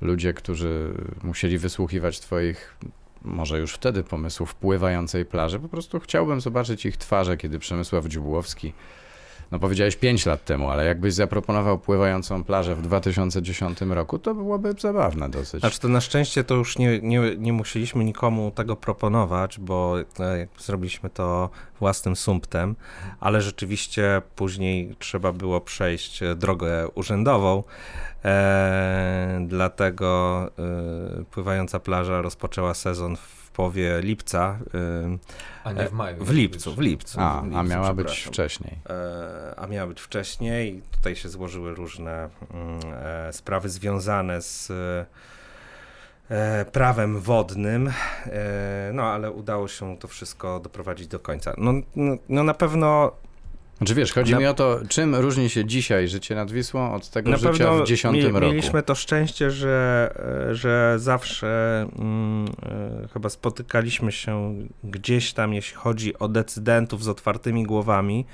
[0.00, 2.76] ludzie, którzy musieli wysłuchiwać twoich,
[3.22, 5.60] może już wtedy pomysłów pływającej plaży.
[5.60, 8.72] Po prostu chciałbym zobaczyć ich twarze, kiedy Przemysław Dziubłowski,
[9.50, 14.74] no powiedziałeś 5 lat temu, ale jakbyś zaproponował pływającą plażę w 2010 roku, to byłoby
[14.78, 15.60] zabawne dosyć.
[15.60, 20.04] Znaczy to na szczęście to już nie, nie, nie musieliśmy nikomu tego proponować, bo e,
[20.58, 22.76] zrobiliśmy to własnym sumptem,
[23.20, 27.62] ale rzeczywiście później trzeba było przejść e, drogę urzędową,
[28.24, 30.42] e, dlatego
[31.20, 35.18] e, pływająca plaża rozpoczęła sezon w połowie lipca, e,
[35.64, 36.24] A nie w maju.
[36.24, 37.20] w lipcu, w lipcu.
[37.20, 38.78] A, w lipcu, a miała być wcześniej.
[38.90, 40.82] E, a miała być wcześniej.
[40.90, 44.70] Tutaj się złożyły różne mm, e, sprawy związane z
[46.30, 47.92] e, prawem wodnym,
[48.26, 51.54] e, no ale udało się to wszystko doprowadzić do końca.
[51.58, 53.12] No, no, no na pewno
[53.80, 57.10] Znaczy wiesz, chodzi Na- mi o to, czym różni się dzisiaj życie nad Wisłą od
[57.10, 58.46] tego na życia w 10 mi- roku.
[58.46, 60.10] mieliśmy to szczęście, że,
[60.52, 62.48] że zawsze mm,
[63.04, 68.24] e, chyba spotykaliśmy się gdzieś tam, jeśli chodzi o decydentów z otwartymi głowami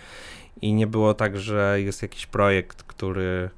[0.63, 3.51] i nie było tak, że jest jakiś projekt, który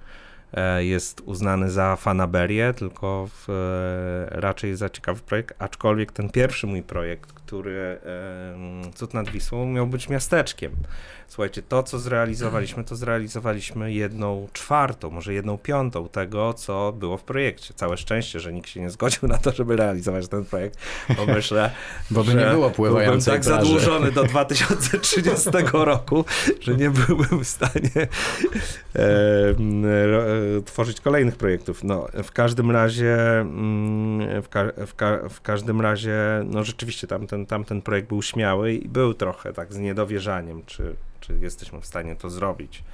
[0.53, 6.67] e, jest uznany za fanaberię, tylko w, e, raczej za ciekawy projekt, aczkolwiek ten pierwszy
[6.67, 7.99] mój projekt, który
[8.95, 10.73] Cud nad Wisłą miał być miasteczkiem.
[11.29, 17.23] Słuchajcie, to co zrealizowaliśmy, to zrealizowaliśmy jedną czwartą, może jedną piątą tego, co było w
[17.23, 17.75] projekcie.
[17.75, 20.79] Całe szczęście, że nikt się nie zgodził na to, żeby realizować ten projekt,
[21.17, 21.71] bo myślę,
[22.11, 23.61] Bo by nie było pływającej tak plaży.
[23.67, 26.25] zadłużony do 2030 roku,
[26.61, 28.09] że nie byłbym w stanie
[30.65, 31.85] tworzyć kolejnych projektów.
[31.85, 37.07] No, w każdym razie, mm, w, ka- w, ka- w każdym razie, no rzeczywiście
[37.47, 41.87] tamten, tamten projekt był śmiały i był trochę tak z niedowierzaniem, czy, czy jesteśmy w
[41.87, 42.85] stanie to zrobić.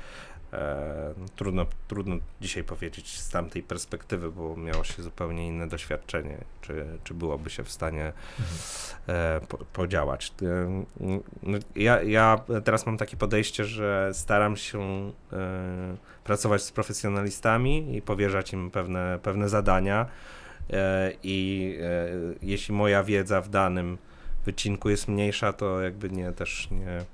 [0.53, 6.39] E, no, trudno, trudno dzisiaj powiedzieć z tamtej perspektywy, bo miało się zupełnie inne doświadczenie,
[6.61, 8.13] czy, czy byłoby się w stanie
[9.09, 10.33] e, po, podziałać.
[10.43, 10.85] E,
[11.43, 14.81] no, ja, ja teraz mam takie podejście, że staram się
[15.33, 20.07] e, pracować z profesjonalistami i powierzać im pewne, pewne zadania
[20.71, 22.09] e, i e,
[22.43, 23.99] jeśli moja wiedza w danym
[24.45, 27.05] wycinku jest mniejsza, to jakby nie też nie,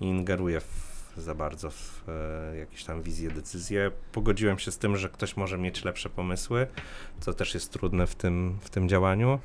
[0.00, 3.90] nie ingeruję w, za bardzo w e, jakieś tam wizje, decyzje.
[4.12, 6.66] Pogodziłem się z tym, że ktoś może mieć lepsze pomysły,
[7.20, 9.38] co też jest trudne w tym, w tym działaniu.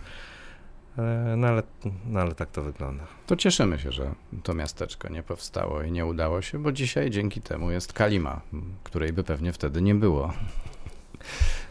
[0.98, 1.64] E, No ale,
[2.06, 3.08] no ale tak to wygląda.
[3.28, 7.42] To cieszymy się, że to miasteczko nie powstało i nie udało się, bo dzisiaj dzięki
[7.42, 8.42] temu jest Kalima,
[8.84, 10.34] której by pewnie wtedy nie było.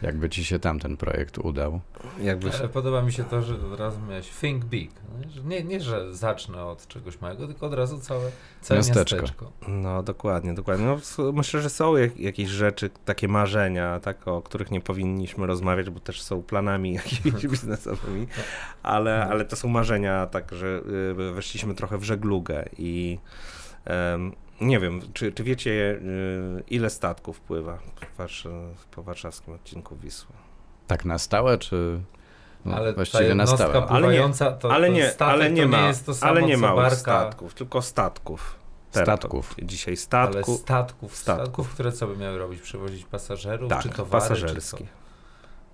[0.01, 1.81] Jakby ci się tamten projekt udał.
[2.21, 4.91] Jakby Ale podoba mi się to, że od razu miałeś think big.
[5.19, 9.15] Nie, że nie, nie że zacznę od czegoś małego, tylko od razu całe, całe Miasteczko.
[9.15, 9.51] miasteczko.
[9.67, 10.85] No dokładnie, dokładnie.
[10.85, 15.89] No, myślę, że są jak, jakieś rzeczy, takie marzenia, tak, o których nie powinniśmy rozmawiać,
[15.89, 18.27] bo też są planami jakimiś biznesowymi,
[18.83, 20.81] ale, ale to są marzenia, tak, że
[21.29, 23.17] y, weszliśmy trochę w żeglugę i
[24.61, 27.77] nie wiem, czy, czy wiecie, y, ile statków pływa
[28.91, 30.35] po warszawskim odcinku Wisły?
[30.87, 32.01] Tak na stałe, czy
[32.65, 33.85] no, ale właściwie na stałe?
[33.87, 36.41] Ale nie- to, ale nie, statek ale nie to ma, nie jest to samo, ale
[36.41, 38.55] nie co małych barka, statków, tylko statków.
[38.91, 39.55] Teraz, Statków.
[39.63, 41.43] Dzisiaj ale statku, statków, statków.
[41.45, 42.61] statków, które co by miały robić?
[42.61, 44.35] Przewozić pasażerów, tak, czy towary.
[44.35, 44.77] Czy co?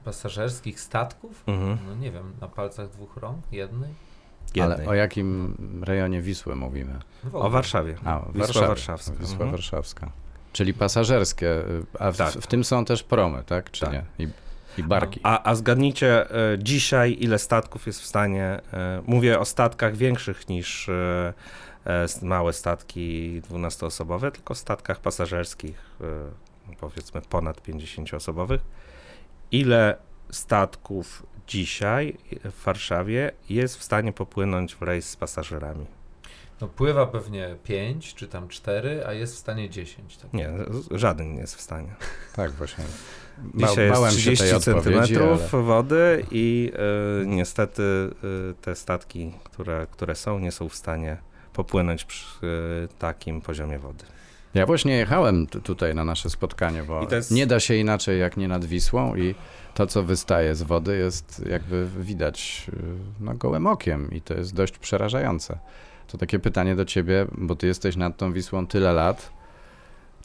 [0.06, 1.44] Pasażerskich statków?
[1.48, 1.78] Mhm.
[1.88, 3.38] No nie wiem, na palcach dwóch rąk?
[3.52, 3.90] Jednej?
[4.62, 7.00] Ale o jakim rejonie Wisły mówimy?
[7.34, 7.50] O.
[7.50, 7.96] Warszawie.
[8.06, 8.68] A, Wisła Warszawie.
[8.68, 9.12] Warszawska.
[9.20, 9.52] Wisła Mhm.
[9.52, 10.12] Warszawska.
[10.54, 12.34] Czyli pasażerskie, y, a w, Tak.
[12.34, 13.72] w tym są też promy, tak?
[13.72, 13.94] Czy Tak.
[13.94, 14.26] nie?
[14.26, 14.30] I,
[14.78, 15.20] i barki.
[15.24, 18.60] A, a zgadnijcie e, dzisiaj, ile statków jest w stanie.
[18.74, 20.90] E, mówię o statkach większych niż
[22.22, 25.98] małe statki 12-osobowe, tylko statkach pasażerskich,
[26.80, 28.60] powiedzmy ponad 50-osobowych.
[29.52, 29.98] Ile
[30.32, 35.86] statków dzisiaj w Warszawie jest w stanie popłynąć w rejs z pasażerami?
[36.62, 40.18] No pływa pewnie 5 czy tam 4, a jest w stanie 10.
[40.18, 40.34] Tak?
[40.34, 40.50] Nie,
[40.92, 41.96] żaden nie jest w stanie.
[42.36, 42.84] Tak, właśnie.
[43.38, 45.64] Ba- Dzisiaj jest bałem się 30 tej odpowiedzi, centymetrów ale...
[45.64, 46.72] wody i
[47.24, 47.84] e, niestety
[48.52, 51.18] e, te statki, które, które są, nie są w stanie
[51.54, 52.26] popłynąć przy
[52.84, 54.06] e, takim poziomie wody.
[54.54, 58.38] Ja właśnie jechałem tu- tutaj na nasze spotkanie, bo jest- nie da się inaczej jak
[58.38, 59.36] nie nad Wisłą i
[59.78, 62.82] to, co wystaje z wody jest jakby widać y,
[63.20, 65.60] no, gołym okiem i to jest dość przerażające.
[66.08, 69.37] To takie pytanie do ciebie, bo ty jesteś nad tą Wisłą tyle lat.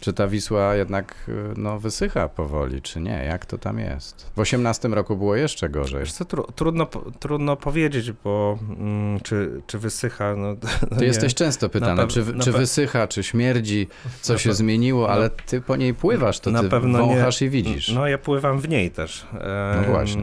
[0.03, 3.25] Czy ta Wisła jednak y, no, wysycha powoli, czy nie?
[3.25, 4.31] Jak to tam jest?
[4.37, 6.01] W 18 roku było jeszcze gorzej.
[6.01, 6.87] Wiesz co, tru, trudno,
[7.21, 10.49] trudno powiedzieć, bo mm, czy, czy wysycha, no,
[10.83, 11.07] no Ty nie.
[11.07, 13.89] jesteś często pytany, czy, czy wysycha, czy śmierdzi,
[14.21, 17.51] co się zmieniło, ale ty po niej pływasz, to na ty pewno nie- wąchasz i
[17.51, 17.89] widzisz.
[17.89, 19.27] No ja pływam w niej też.
[19.33, 19.41] Em,
[19.77, 20.23] No właśnie.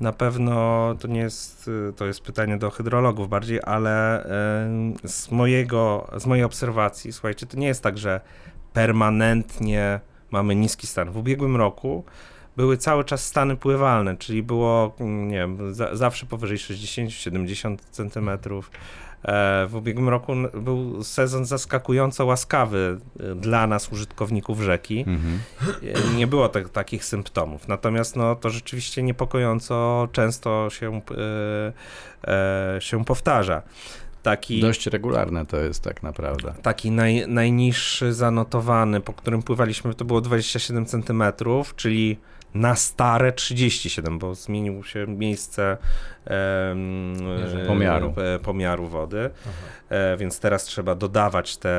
[0.00, 4.24] Na pewno to nie jest, y, to jest pytanie do hydrologów bardziej, ale
[5.04, 8.20] z mojego, z mojej obserwacji, słuchajcie, to nie jest tak, że
[8.72, 11.10] permanentnie mamy niski stan.
[11.10, 12.04] W ubiegłym roku
[12.56, 18.70] były cały czas stany pływalne, czyli było, mm, nie wiem, za, zawsze powyżej 60-70 centymetrów.
[19.24, 25.04] E, W ubiegłym roku był sezon zaskakująco łaskawy y, dla nas, użytkowników rzeki.
[25.06, 25.40] Mhm.
[26.16, 27.68] Nie było tak, takich symptomów.
[27.68, 31.00] Natomiast no, to rzeczywiście niepokojąco często się,
[32.26, 32.32] e,
[32.76, 33.62] e, się powtarza.
[34.22, 36.54] Taki, Dość regularne to jest tak naprawdę.
[36.62, 41.22] taki naj, najniższy zanotowany, po którym pływaliśmy, to było 27 cm,
[41.76, 42.18] czyli
[42.54, 45.76] na stare 37, bo zmieniło się miejsce
[46.24, 47.14] em,
[47.62, 48.14] e, Pomiaru.
[48.34, 49.30] e, pomiaru wody.
[49.88, 51.70] E, więc teraz trzeba dodawać te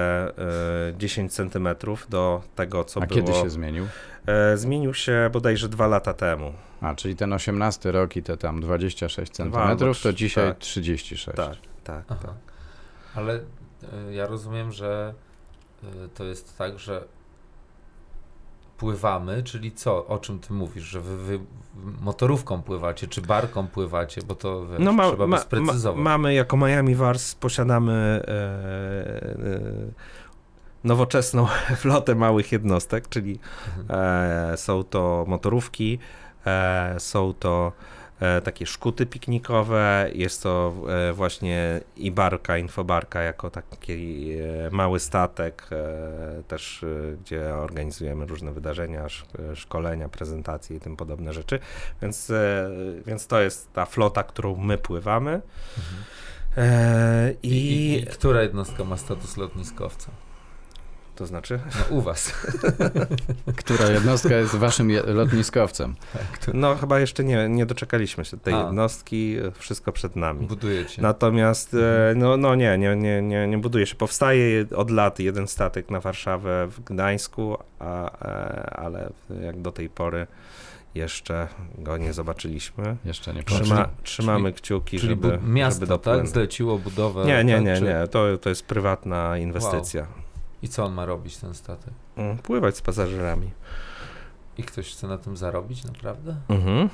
[0.90, 1.68] e, 10 cm
[2.10, 3.20] do tego, co A było.
[3.22, 3.88] kiedy się zmienił?
[4.26, 6.54] E, zmienił się bodajże dwa lata temu.
[6.82, 10.58] A, czyli ten 18 rok i te tam 26 albo centymetrów, to dzisiaj tak.
[10.60, 11.26] 36.
[11.36, 11.58] Tak,
[11.92, 12.28] tak, Aha.
[12.28, 12.36] tak.
[13.16, 13.36] Ale
[14.10, 15.14] y, ja rozumiem, że
[15.84, 17.04] y, to jest tak, że
[18.78, 20.08] pływamy, czyli co?
[20.08, 20.84] O czym ty mówisz?
[20.84, 21.40] Że wy, wy
[22.02, 25.98] motorówką pływacie, czy barką pływacie, bo to wiesz, No ma, trzeba ma, by sprecyzować.
[25.98, 29.92] ma, mamy jako Miami Wars posiadamy e, e,
[30.84, 31.48] nowoczesną
[31.82, 33.40] flotę małych jednostek, czyli
[33.80, 34.02] Mhm.
[34.54, 36.00] e, są to motorówki,
[36.46, 38.01] e, są to e,
[38.44, 45.70] takie szkuty piknikowe, jest to e, właśnie i barka, infobarka jako taki e, mały statek,
[45.72, 51.60] e, też e, gdzie organizujemy różne wydarzenia, sz, e, szkolenia, prezentacje i tym podobne rzeczy,
[52.02, 52.70] więc, e,
[53.06, 55.32] więc to jest ta flota, którą my pływamy.
[55.32, 56.04] Mhm.
[56.58, 60.12] E, I, i, I I która jednostka ma status lotniskowca?
[61.22, 61.60] To znaczy?
[61.90, 62.34] No u was.
[63.62, 65.96] Która jednostka jest waszym je- lotniskowcem?
[66.14, 68.58] Tak, No chyba jeszcze nie, nie doczekaliśmy się tej A.
[68.66, 70.48] jednostki, wszystko przed nami.
[70.48, 71.02] budujecie.
[71.02, 73.96] Natomiast e, no, no nie, nie, nie, nie, nie buduje się.
[73.96, 79.10] Powstaje od lat jeden statek na Warszawę w Gdańsku, a, e, ale
[79.44, 80.28] jak do tej pory
[80.96, 82.96] jeszcze go nie zobaczyliśmy.
[83.06, 86.28] Jeszcze nie Trzyma- czyli- trzymamy kciuki, Czyli żeby, bu- miasto, żeby tak?
[86.28, 87.26] Zleciło budowę.
[87.26, 87.64] Nie, nie, tak?
[87.66, 88.08] nie, Czy- nie.
[88.08, 90.08] To, to jest prywatna inwestycja.
[90.62, 91.94] I co on ma robić, ten statek?
[92.16, 93.52] Mm, Pływać z pasażerami.
[94.58, 96.36] I ktoś chce na tym zarobić, naprawdę?
[96.50, 96.90] Mhm.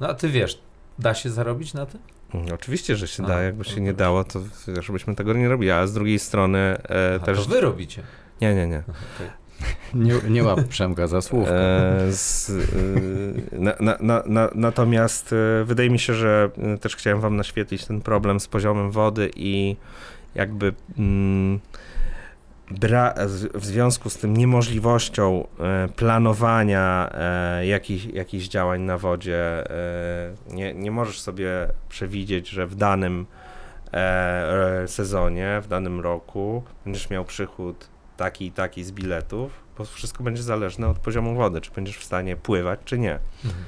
[0.00, 0.60] No a ty wiesz,
[0.98, 2.00] da się zarobić na tym?
[2.34, 3.42] Mm, Oczywiście, że się A, da.
[3.42, 4.40] Jakby się nie dało, to
[4.82, 5.70] żebyśmy tego nie robili.
[5.70, 7.38] A z drugiej strony e, A też.
[7.38, 8.02] to wy robicie.
[8.40, 8.82] Nie, nie, nie.
[9.94, 11.54] Nie, nie łap Przemka za słówko.
[11.54, 16.96] E, z, e, na, na, na, na, natomiast e, wydaje mi się, że e, też
[16.96, 19.76] chciałem wam naświetlić ten problem z poziomem wody i
[20.34, 21.60] jakby mm,
[23.54, 30.74] w związku z tym niemożliwością e, planowania e, jakichś, jakichś działań na wodzie, e, nie,
[30.74, 33.26] nie możesz sobie przewidzieć, że w danym
[34.86, 40.42] sezonie, w danym roku będziesz miał przychód taki i taki z biletów, bo wszystko będzie
[40.42, 43.18] zależne od poziomu wody, czy będziesz w stanie pływać, czy nie.
[43.44, 43.64] Mhm.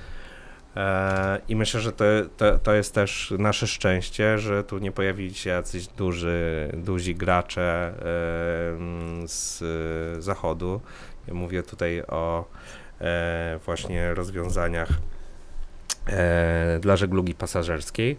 [0.79, 2.05] E, I myślę, że to,
[2.37, 7.95] to, to jest też nasze szczęście, że tu nie pojawili się jacyś duży, duzi gracze
[9.27, 9.63] z
[10.25, 10.81] zachodu.
[11.27, 12.45] Ja mówię tutaj o
[13.01, 14.89] e, właśnie rozwiązaniach
[16.07, 18.19] e, dla żeglugi pasażerskiej,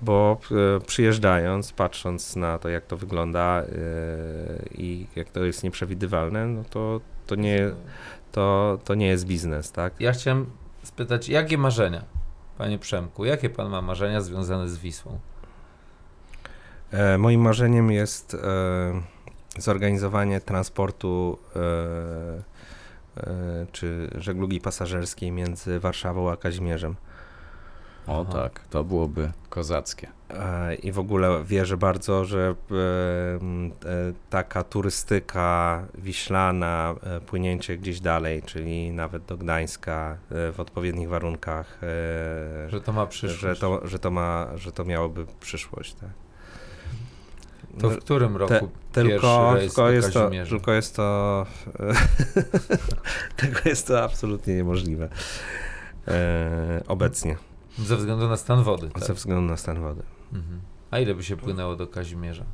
[0.00, 0.40] bo
[0.86, 3.64] przyjeżdżając, patrząc na to, jak to wygląda
[4.74, 7.70] i jak to jest nieprzewidywalne, no to, to, nie,
[8.32, 9.92] to, to nie jest biznes, tak?
[10.00, 10.46] Ja chciałem
[10.98, 12.04] spytać, jakie marzenia,
[12.58, 15.18] panie Przemku, jakie pan ma marzenia związane z Wisłą?
[16.90, 18.38] E, moim marzeniem jest e,
[19.58, 21.60] zorganizowanie transportu e,
[23.16, 26.96] e, czy żeglugi pasażerskiej między Warszawą a Kazimierzem.
[28.06, 28.32] O Aha.
[28.32, 30.17] tak, to byłoby kozackie.
[30.30, 36.94] E, I w ogóle wierzę bardzo, że e, e, taka turystyka wiślana,
[37.26, 41.78] płynięcie gdzieś dalej, czyli nawet do Gdańska w odpowiednich warunkach,
[42.68, 43.40] Że to ma przyszłość.
[43.40, 45.94] że, to, że, to ma, że to miałoby przyszłość.
[45.94, 46.10] Tak.
[47.80, 51.46] To w którym roku Te- pierwszy tylko, rejs tylko, jest to, tylko jest to
[53.36, 55.08] tylko jest to absolutnie niemożliwe
[56.08, 57.36] e, obecnie
[57.78, 59.04] Ze względu na stan wody, tak?
[59.04, 60.02] ze względu na stan wody.
[60.32, 60.60] Mhm.
[60.90, 62.44] A ile by się płynęło do Kazimierza?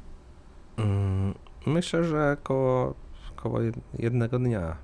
[0.76, 1.34] Mm,
[1.66, 2.94] Myślę, że około,
[3.36, 4.76] około jed- jednego dnia.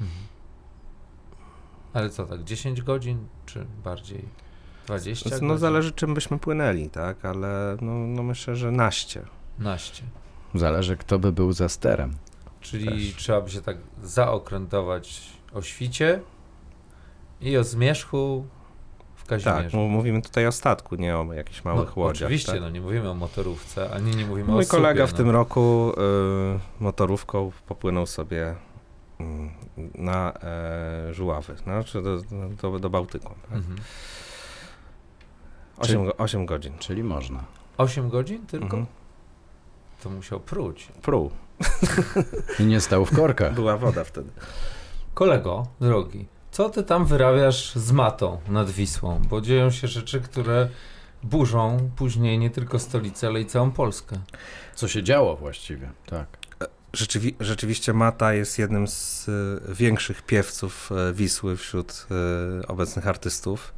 [0.00, 0.20] Mhm.
[1.92, 4.24] Ale co tak, 10 godzin, czy bardziej
[4.86, 5.58] 20 No godzin?
[5.58, 9.22] zależy czym byśmy płynęli, tak, ale no, no myślę, że naście.
[9.58, 10.02] Naście.
[10.54, 12.16] Zależy, kto by był za sterem.
[12.60, 13.16] Czyli Też.
[13.22, 16.20] trzeba by się tak zaokrętować o świcie
[17.40, 18.46] i o zmierzchu
[19.24, 19.76] w Tak, Kazimierzu.
[19.76, 22.26] mu- mówimy tutaj o statku, nie o jakichś małych no, łodziach.
[22.26, 22.60] Oczywiście, tak?
[22.60, 25.16] no nie mówimy o motorówce, ani nie mówimy o Mój kolega w no.
[25.16, 28.54] tym roku y, motorówką popłynął sobie
[29.20, 29.24] y,
[29.94, 32.18] na e, Żuławy, znaczy do,
[32.62, 33.34] do, do Bałtyku.
[33.42, 33.52] Tak?
[33.58, 33.76] Mhm.
[35.78, 36.78] 8, go- 8 godzin.
[36.78, 37.44] Czyli można.
[37.78, 38.64] 8 godzin tylko?
[38.64, 38.86] Mhm.
[40.02, 40.88] To musiał pruć.
[41.02, 41.30] Pruł.
[42.58, 43.54] I nie stał w korkach.
[43.60, 44.30] Była woda wtedy.
[45.14, 49.20] Kolego, drogi, co ty tam wyrabiasz z matą nad Wisłą?
[49.28, 50.68] Bo dzieją się rzeczy, które
[51.22, 54.16] burzą później nie tylko stolicę, ale i całą Polskę.
[54.74, 56.26] Co się działo właściwie, tak.
[56.92, 62.06] Rzeczywi- rzeczywiście Mata jest jednym z y, większych piewców e, Wisły wśród
[62.62, 63.74] y, obecnych artystów.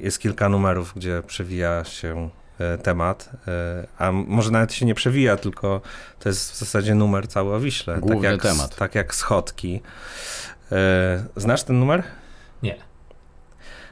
[0.00, 2.30] Jest kilka numerów, gdzie przewija się
[2.82, 5.80] temat, e, a może nawet się nie przewija, tylko
[6.18, 7.98] to jest w zasadzie numer cały o Wiśle.
[8.00, 8.76] Główny tak jak, temat.
[8.76, 9.80] Tak jak schodki.
[10.72, 12.02] E, znasz ten numer?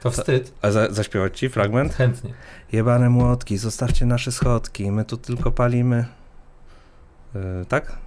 [0.01, 0.53] To wstyd.
[0.61, 1.93] A za, zaśpiewać ci fragment?
[1.93, 2.33] Chętnie.
[2.71, 6.05] Jebane młotki, zostawcie nasze schodki, my tu tylko palimy.
[7.35, 7.97] E, tak?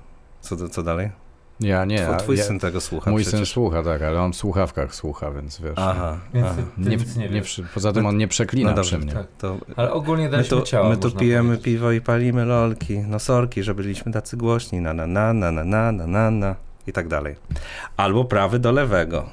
[0.40, 1.10] Co, co dalej?
[1.60, 3.38] Ja nie, Twój, a twój ja, syn tego słucha mój przecież.
[3.38, 5.72] syn słucha, tak, ale on w słuchawkach słucha, więc wiesz.
[5.76, 6.62] Aha, Więc aha.
[6.78, 7.42] Nie, nic nie nie,
[7.74, 9.14] poza tym on nie przeklina No dobrze, przy mnie.
[9.14, 9.26] tak.
[9.38, 11.64] To Ale ogólnie my daliśmy tu, ciała, my tu pijemy powiedzieć.
[11.64, 12.98] piwo i palimy lolki.
[12.98, 14.80] No sorki, że byliśmy tacy głośni.
[14.80, 16.54] Na na na na na na na na na
[16.86, 17.36] i tak dalej.
[17.96, 19.30] Albo prawy do lewego.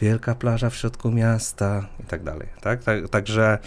[0.00, 2.48] Wielka plaża w środku miasta i tak dalej.
[2.60, 2.84] Tak?
[2.84, 3.58] tak także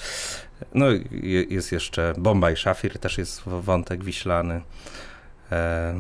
[0.76, 4.62] no, je- jest jeszcze Bomba i Szafir, też jest w- wątek wiślany.
[5.52, 5.94] E,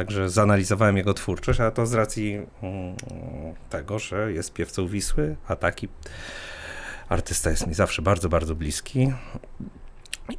[0.00, 2.94] także zanalizowałem jego twórczość, a to z racji mm,
[3.70, 5.88] tego, że jest piewcą Wisły, a taki
[7.08, 9.12] artysta jest mi zawsze bardzo, bardzo bliski.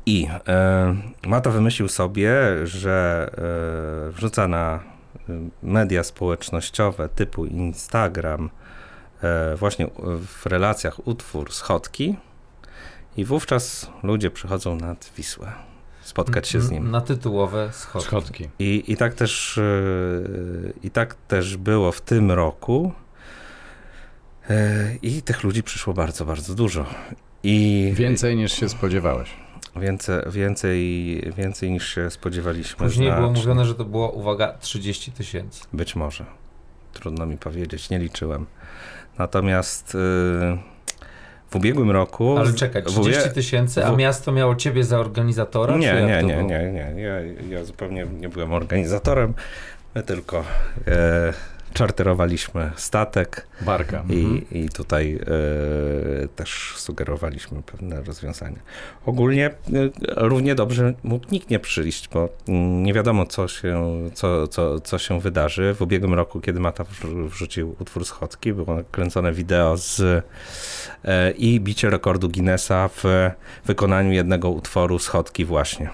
[0.06, 0.95] I e,
[1.28, 3.30] Mata wymyślił sobie, że
[4.08, 4.80] e, wrzuca na
[5.30, 8.50] e, media społecznościowe typu Instagram
[9.24, 9.88] e, właśnie
[10.28, 12.15] w relacjach utwór schodki
[13.17, 15.70] i wówczas ludzie przychodzą nad Wisłę
[16.12, 16.91] spotkać się z nim.
[16.91, 18.06] Na tytułowe schody.
[18.06, 18.50] Schodki.
[18.60, 19.62] I, i, tak też, e,
[20.84, 22.91] I tak też było w tym roku.
[24.50, 26.86] E, I tych ludzi przyszło bardzo, bardzo dużo.
[27.43, 29.30] I Więcej niż się spodziewałeś.
[29.76, 30.78] Więcej, więcej,
[31.38, 32.78] więcej niż się spodziewaliśmy.
[32.78, 35.63] Później było mówione, że to było, uwaga, 30 tysięcy.
[35.74, 36.26] Być może.
[36.93, 38.45] Trudno mi powiedzieć, nie liczyłem.
[39.17, 39.97] Natomiast y,
[41.51, 42.37] w ubiegłym roku.
[42.37, 45.77] Ale czekaj, w ubie- 30 tysięcy, a miasto miało ciebie za organizatora?
[45.77, 47.01] Nie, nie, nie, nie, nie.
[47.01, 47.13] Ja,
[47.49, 49.33] ja zupełnie nie byłem organizatorem.
[49.95, 50.43] My tylko
[50.87, 51.33] e,
[51.73, 54.03] czarterowaliśmy statek Barka.
[54.10, 54.41] i, Mhm.
[54.51, 55.19] i tutaj
[56.23, 58.60] e, też sugerowaliśmy pewne rozwiązania.
[59.05, 59.51] Ogólnie e,
[60.15, 64.97] równie dobrze mógł nikt nie przyjść, bo mm, nie wiadomo, co się, co, co, co
[64.97, 65.73] się wydarzy.
[65.73, 69.99] W ubiegłym roku, kiedy Mata wrzu- wrzucił utwór Schodki, było kręcone wideo z
[71.05, 73.03] e, i bicie rekordu Guinnessa w
[73.65, 75.89] wykonaniu jednego utworu Schodki właśnie.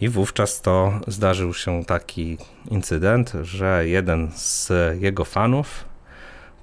[0.00, 2.38] I wówczas to zdarzył się taki
[2.70, 5.84] incydent, że jeden z jego fanów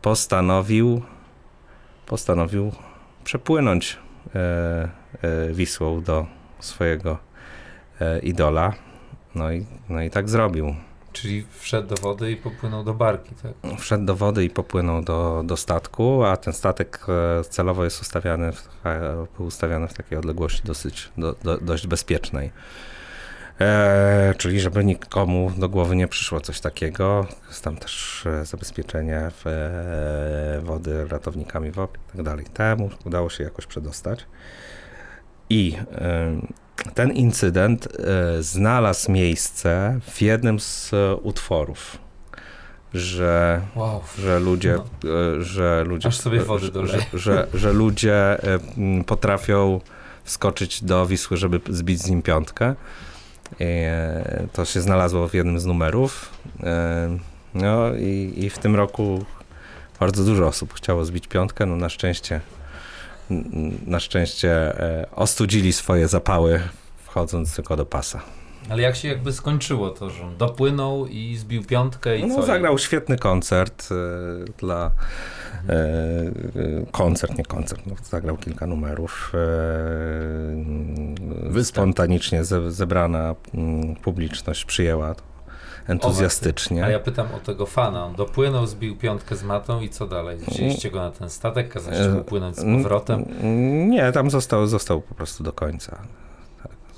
[0.01, 1.01] postanowił,
[2.05, 2.71] postanowił
[3.23, 3.97] przepłynąć
[4.35, 4.39] e,
[5.21, 6.25] e, Wisłą do
[6.59, 7.17] swojego
[8.01, 8.73] e, idola.
[9.35, 10.75] No i, no i tak zrobił.
[11.13, 13.79] Czyli wszedł do wody i popłynął do barki, tak?
[13.79, 17.05] Wszedł do wody i popłynął do, do statku, a ten statek
[17.49, 18.69] celowo jest ustawiany w,
[19.37, 22.51] był ustawiony w takiej odległości dosyć, do, do, dość bezpiecznej.
[23.61, 27.27] E, czyli żeby nikomu do głowy nie przyszło coś takiego.
[27.47, 32.45] Jest tam też e, zabezpieczenie w, e, wody ratownikami wody i tak dalej.
[32.53, 34.25] Temu udało się jakoś przedostać.
[35.49, 41.97] I e, ten incydent e, znalazł miejsce w jednym z utworów,
[42.93, 44.01] że Wow.
[44.19, 45.43] że ludzie, No.
[45.43, 48.37] że ludzie, Aż sobie wody że, że, że, że ludzie
[49.05, 49.79] potrafią
[50.23, 52.75] wskoczyć do Wisły, żeby zbić z nim piątkę.
[53.61, 56.31] E, to się znalazło w jednym z numerów.
[56.63, 57.17] E,
[57.53, 59.25] No i, i w tym roku
[59.99, 61.65] bardzo dużo osób chciało zbić piątkę.
[61.65, 62.41] No na szczęście
[63.85, 66.61] na szczęście e, ostudzili swoje zapały
[67.03, 68.21] wchodząc tylko do pasa.
[68.69, 72.43] Ale jak się jakby skończyło to, że on dopłynął i zbił piątkę i No, co?
[72.43, 73.95] zagrał świetny koncert e,
[74.57, 74.91] dla
[75.69, 79.31] e, koncert, nie koncert, no, zagrał kilka numerów.
[81.43, 81.65] Występ.
[81.65, 85.23] spontanicznie ze, zebrana mm, publiczność przyjęła to
[85.87, 86.85] entuzjastycznie.
[86.85, 88.05] A ja pytam o tego fana.
[88.05, 90.37] On dopłynął, zbił piątkę z matą i co dalej?
[90.37, 93.25] Wzięliście go na ten statek, kazaliście mu płynąć z powrotem?
[93.89, 95.97] Nie, tam został, został po prostu do końca.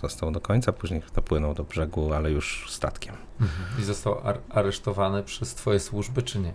[0.01, 3.15] Został do końca, później dopłynął do brzegu, ale już statkiem.
[3.41, 3.81] Mhm.
[3.81, 6.53] I został ar- aresztowany przez twoje służby, czy nie?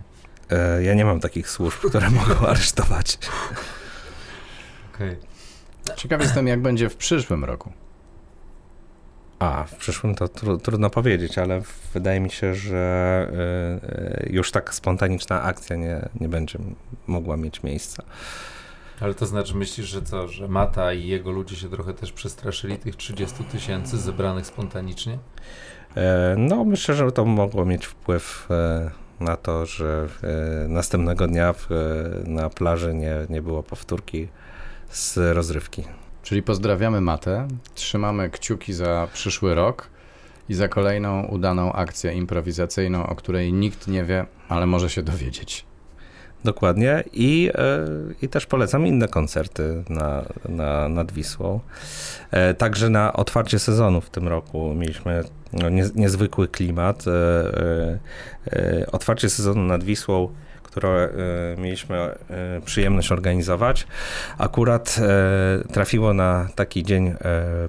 [0.49, 3.17] E, Ja nie mam takich służb, które mogą aresztować.
[4.95, 5.17] Okej.
[5.95, 7.71] Ciekaw jestem, jak będzie w przyszłym roku.
[9.39, 11.61] A, w przyszłym to tru, trudno powiedzieć, ale
[11.93, 13.27] wydaje mi się, że
[14.23, 16.59] y, y, już tak spontaniczna akcja nie, nie będzie
[17.07, 18.03] mogła mieć miejsca.
[19.01, 22.77] Ale to znaczy myślisz, że co, że Mata i jego ludzie się trochę też przestraszyli
[22.77, 25.17] tych 30 tysięcy zebranych spontanicznie?
[25.95, 31.53] E, No, myślę, że to mogło mieć wpływ e, na to, że e, następnego dnia
[31.53, 31.75] w, e,
[32.29, 34.27] na plaży nie, nie było powtórki
[34.89, 35.83] z rozrywki.
[36.23, 39.89] Czyli pozdrawiamy Matę, trzymamy kciuki za przyszły rok
[40.49, 45.70] i za kolejną udaną akcję improwizacyjną, o której nikt nie wie, ale może się dowiedzieć.
[46.43, 47.03] Dokładnie.
[47.13, 47.87] I, e,
[48.21, 51.59] I też polecam inne koncerty na, na, nad Wisłą.
[52.31, 55.23] E, Także na otwarcie sezonu w tym roku mieliśmy
[55.53, 57.05] no, nie, niezwykły klimat.
[57.07, 57.99] E,
[58.91, 60.29] Otwarcie sezonu nad Wisłą,
[60.71, 61.09] które
[61.57, 62.15] e, mieliśmy e,
[62.65, 63.87] przyjemność organizować,
[64.37, 67.13] akurat e, trafiło na taki dzień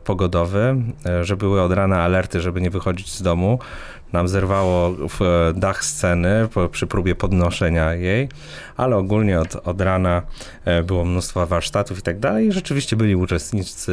[0.05, 0.77] pogodowy,
[1.23, 3.59] że były od rana alerty, żeby nie wychodzić z domu.
[4.13, 4.97] Nam zerwało
[5.55, 8.29] dach sceny przy próbie podnoszenia jej,
[8.77, 10.23] ale ogólnie od, od rana
[10.85, 12.47] było mnóstwo warsztatów i tak dalej.
[12.47, 13.93] I rzeczywiście byli uczestnicy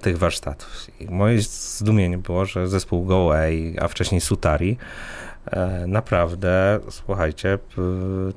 [0.00, 0.86] tych warsztatów.
[1.00, 4.78] I moje zdumienie było, że zespół Go Away, a wcześniej Sutari,
[5.86, 7.58] naprawdę, słuchajcie,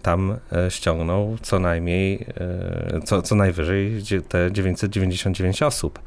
[0.01, 2.25] tam e, ściągnął co najmniej,
[2.95, 5.99] e, co, co najwyżej te 999 osób.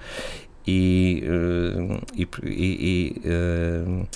[0.66, 1.22] I,
[2.14, 4.06] y, i, i, i y,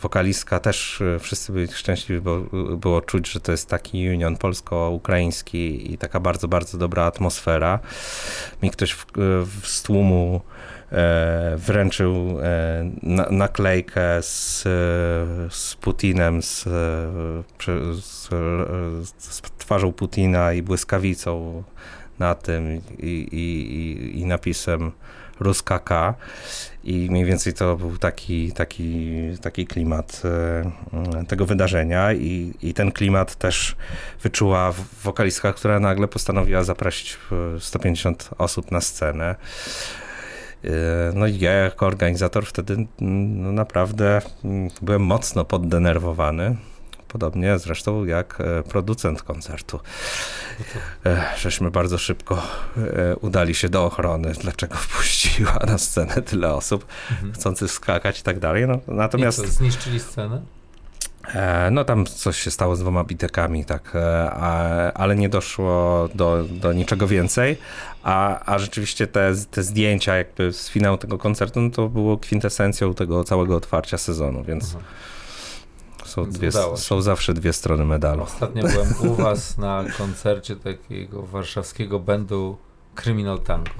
[0.00, 2.40] wokalistka też y, wszyscy byli szczęśliwi, bo
[2.76, 7.78] było czuć, że to jest taki union polsko-ukraiński i taka bardzo, bardzo dobra atmosfera.
[8.62, 9.06] Mi ktoś w,
[9.46, 10.75] w z tłumu e,
[11.56, 14.70] wręczył e, na, naklejkę z, e,
[15.50, 16.70] z Putinem, z, e,
[18.02, 21.62] z, e, z twarzą Putina i błyskawicą
[22.18, 24.92] na tym i, i, i, napisem
[25.40, 26.14] Ruska K.
[26.84, 29.12] I mniej więcej to był taki, taki,
[29.42, 33.76] taki klimat e, tego wydarzenia i, i ten klimat też
[34.22, 34.72] wyczuła
[35.02, 37.18] wokalistka, która nagle postanowiła zaprosić
[37.56, 39.36] e, 150 osób na scenę.
[40.66, 40.70] E,
[41.14, 46.56] No i ja jako organizator wtedy mm, no naprawdę mm, byłem mocno poddenerwowany.
[47.08, 49.80] Podobnie zresztą jak e, producent koncertu.
[51.06, 52.42] E, Żeśmy bardzo szybko
[53.20, 57.32] udali się do ochrony, dlaczego wpuściła na scenę tyle osób Mhm.
[57.32, 58.66] chcących skakać i tak dalej.
[58.68, 60.42] No, I natomiast co, zniszczyli scenę?
[61.34, 64.30] E, no tam coś się stało z dwoma bitekami, tak, e,
[64.94, 67.58] ale nie doszło do, do niczego więcej.
[68.02, 72.94] A, a rzeczywiście te, te zdjęcia jakby z finału tego koncertu, no to było kwintesencją
[72.94, 74.84] tego całego otwarcia sezonu, więc Aha.
[76.04, 78.22] są, dwie, są zawsze dwie strony medalu.
[78.22, 82.56] Ostatnio byłem u was na koncercie takiego warszawskiego bandu
[82.94, 83.70] Criminal Tango.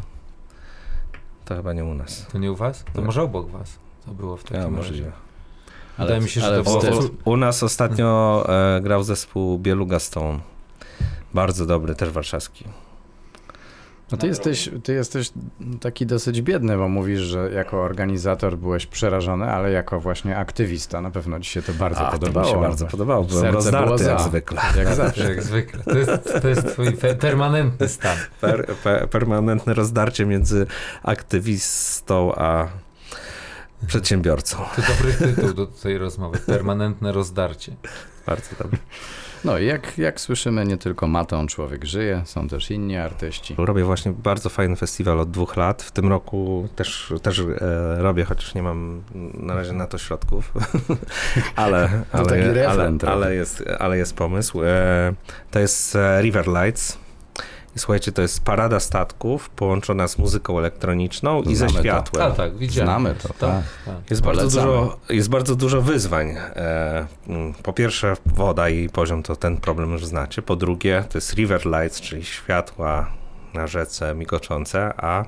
[1.45, 2.27] To chyba nie u nas.
[2.33, 2.85] To nie u was?
[2.93, 3.79] To może obok was.
[4.07, 4.77] To było w takim Ja, razie.
[4.77, 5.13] możliwe.
[5.99, 7.13] Wydaje mi się, że ale to było- wstyd.
[7.25, 8.45] U, nas ostatnio
[8.77, 10.39] e, grał zespół Bieluga Stone.
[11.35, 12.65] Bardzo dobry, też warszawski.
[14.13, 15.31] No ty jesteś, ty jesteś
[15.81, 21.11] taki dosyć biedny, bo mówisz, że jako organizator byłeś przerażony, ale jako właśnie aktywista na
[21.11, 22.47] pewno ci się to bardzo A, podobało.
[22.47, 23.25] To mi się bardzo podobało.
[23.25, 24.11] Byłem Serce było rozdarty za.
[24.11, 24.61] jak zwykle.
[24.79, 25.29] Jak zawsze.
[25.29, 25.83] Jak zwykle.
[25.85, 28.17] To jest, to jest twój permanentny stan.
[28.41, 30.67] Per, pe, permanentne rozdarcie między
[31.03, 32.69] aktywistą a
[33.87, 34.57] przedsiębiorcą.
[34.77, 36.39] To dobry tytuł do tej rozmowy.
[36.39, 37.73] Permanentne rozdarcie.
[38.27, 38.79] Bardzo dobry.
[39.45, 43.55] No i jak, jak słyszymy, nie tylko Matą człowiek żyje, są też inni artyści.
[43.59, 45.83] Robię właśnie bardzo fajny festiwal od dwóch lat.
[45.83, 47.45] W tym roku też, też e,
[47.99, 49.03] robię, chociaż nie mam
[49.35, 50.53] na razie na to środków.
[51.57, 54.63] ale, To taki ale, ale, ale, jest, ale jest pomysł.
[54.65, 55.15] E,
[55.51, 57.06] to jest e, River Lights.
[57.77, 61.81] I słuchajcie, to jest parada statków połączona z muzyką elektroniczną i ze Znamy to.
[61.81, 62.33] światłem.
[62.33, 62.87] A tak, widziałem.
[62.91, 63.63] Znamy to, Tak, tak.
[63.87, 64.11] tak.
[64.11, 64.67] Jest bardzo, Polecamy.
[64.67, 66.29] dużo, jest bardzo dużo wyzwań.
[66.31, 70.43] E, mm, po pierwsze, woda i poziom to ten problem już znacie.
[70.43, 73.11] Po drugie, to jest river lights, czyli światła
[73.57, 75.25] na rzece migoczące, a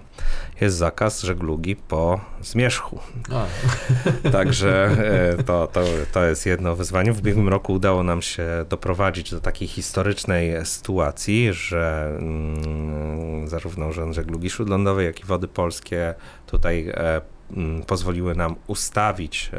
[0.61, 3.01] jest zakaz żeglugi po zmierzchu.
[3.33, 3.47] A,
[4.39, 4.91] Także
[5.39, 7.13] e, to, to, to jest jedno wyzwanie.
[7.13, 14.15] W ubiegłym roku udało nam się doprowadzić do takiej historycznej sytuacji, że mm, zarówno Urząd
[14.15, 16.15] Żeglugi Śródlądowej, jak i Wody Polskie
[16.47, 17.21] tutaj e,
[17.57, 19.59] mm, pozwoliły nam ustawić e,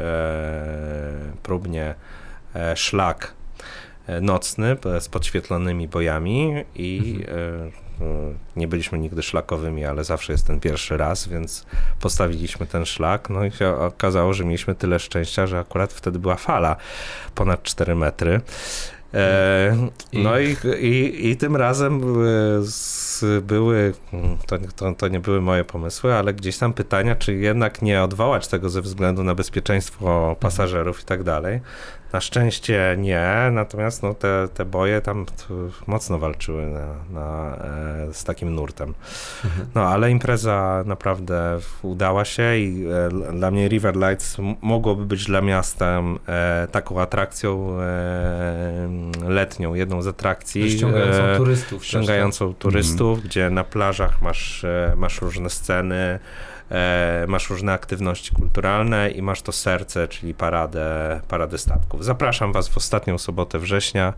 [1.42, 1.94] próbnie
[2.54, 3.34] e, szlak
[4.06, 7.89] e, nocny e, z podświetlonymi bojami i Mhm.
[8.00, 8.04] E,
[8.56, 11.66] nie byliśmy nigdy szlakowymi, ale zawsze jest ten pierwszy raz, więc
[12.00, 16.36] postawiliśmy ten szlak, no i się okazało, że mieliśmy tyle szczęścia, że akurat wtedy była
[16.36, 16.76] fala
[17.34, 18.40] ponad 4 metry.
[19.14, 22.00] E, no i, i, i tym razem
[23.42, 23.94] były,
[24.46, 28.48] to, to, to nie były moje pomysły, ale gdzieś tam pytania, czy jednak nie odwołać
[28.48, 31.60] tego ze względu na bezpieczeństwo pasażerów i tak dalej.
[32.12, 35.26] Na szczęście nie, natomiast no, te, te boje tam
[35.86, 38.94] mocno walczyły na, na, e, z takim nurtem.
[39.74, 45.40] No ale impreza naprawdę udała się i e, dla mnie River Lights mogłoby być dla
[45.40, 48.88] miasta e, taką atrakcją e,
[49.28, 50.70] letnią, jedną z atrakcji.
[50.70, 51.84] Ściągającą e, turystów.
[51.84, 56.18] ściągającą turystów, gdzie na plażach masz, e, masz różne sceny,
[57.28, 62.04] masz różne aktywności kulturalne i masz to serce, czyli paradę, paradę statków.
[62.04, 64.14] Zapraszam Was w ostatnią sobotę września.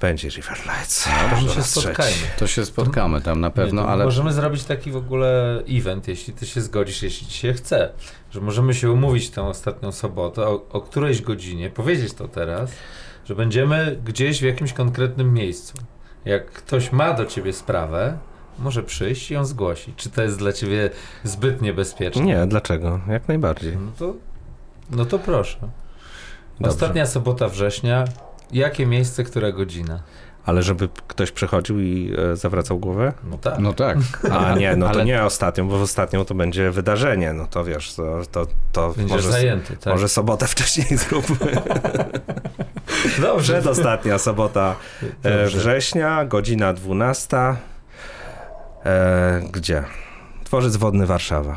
[0.00, 1.04] Będzie River Lights.
[1.04, 2.26] Tam Po się spotkajmy.
[2.38, 6.08] To się spotkamy tam na pewno, Nie, to ale Możemy zrobić taki w ogóle event,
[6.08, 7.92] jeśli ty się zgodzisz, jeśli ci się chce,
[8.30, 12.70] że możemy się umówić tę ostatnią sobotę o, o którejś godzinie, powiedzieć to teraz,
[13.24, 15.74] że będziemy gdzieś w jakimś konkretnym miejscu.
[16.24, 18.18] Jak ktoś ma do ciebie sprawę,
[18.58, 19.96] może przyjść i ją zgłosić.
[19.96, 20.90] Czy to jest dla ciebie
[21.24, 22.22] zbyt niebezpieczne?
[22.22, 23.00] Nie, dlaczego?
[23.08, 23.76] Jak najbardziej.
[23.76, 24.14] No to,
[24.90, 25.58] no to proszę.
[26.60, 26.74] Dobrze.
[26.74, 28.04] Ostatnia sobota września.
[28.52, 30.02] Jakie miejsce, która godzina?
[30.44, 33.12] Ale żeby ktoś przychodził i e, zawracał głowę?
[33.30, 33.58] No tak.
[33.58, 33.96] no tak.
[34.32, 37.32] A nie, no to ale- nie ostatnią, bo ostatnią to będzie wydarzenie.
[37.32, 39.92] No to wiesz, to, to, to Będziesz może, zajęty, tak?
[39.92, 41.36] może sobotę wcześniej zróbmy.
[43.20, 43.52] Dobrze.
[43.52, 44.74] Przedostatnia sobota
[45.22, 45.58] e, Dobrze.
[45.58, 47.36] września, godzina 12.
[48.86, 49.84] E, gdzie?
[50.44, 51.56] Dworzec Wodny Warszawa,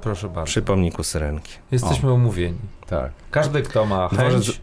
[0.00, 0.44] Proszę bardzo.
[0.46, 1.52] przy pomniku Syrenki.
[1.70, 2.58] Jesteśmy umówieni.
[2.86, 3.10] Tak.
[3.30, 4.60] Każdy, kto ma Dworzec- chęć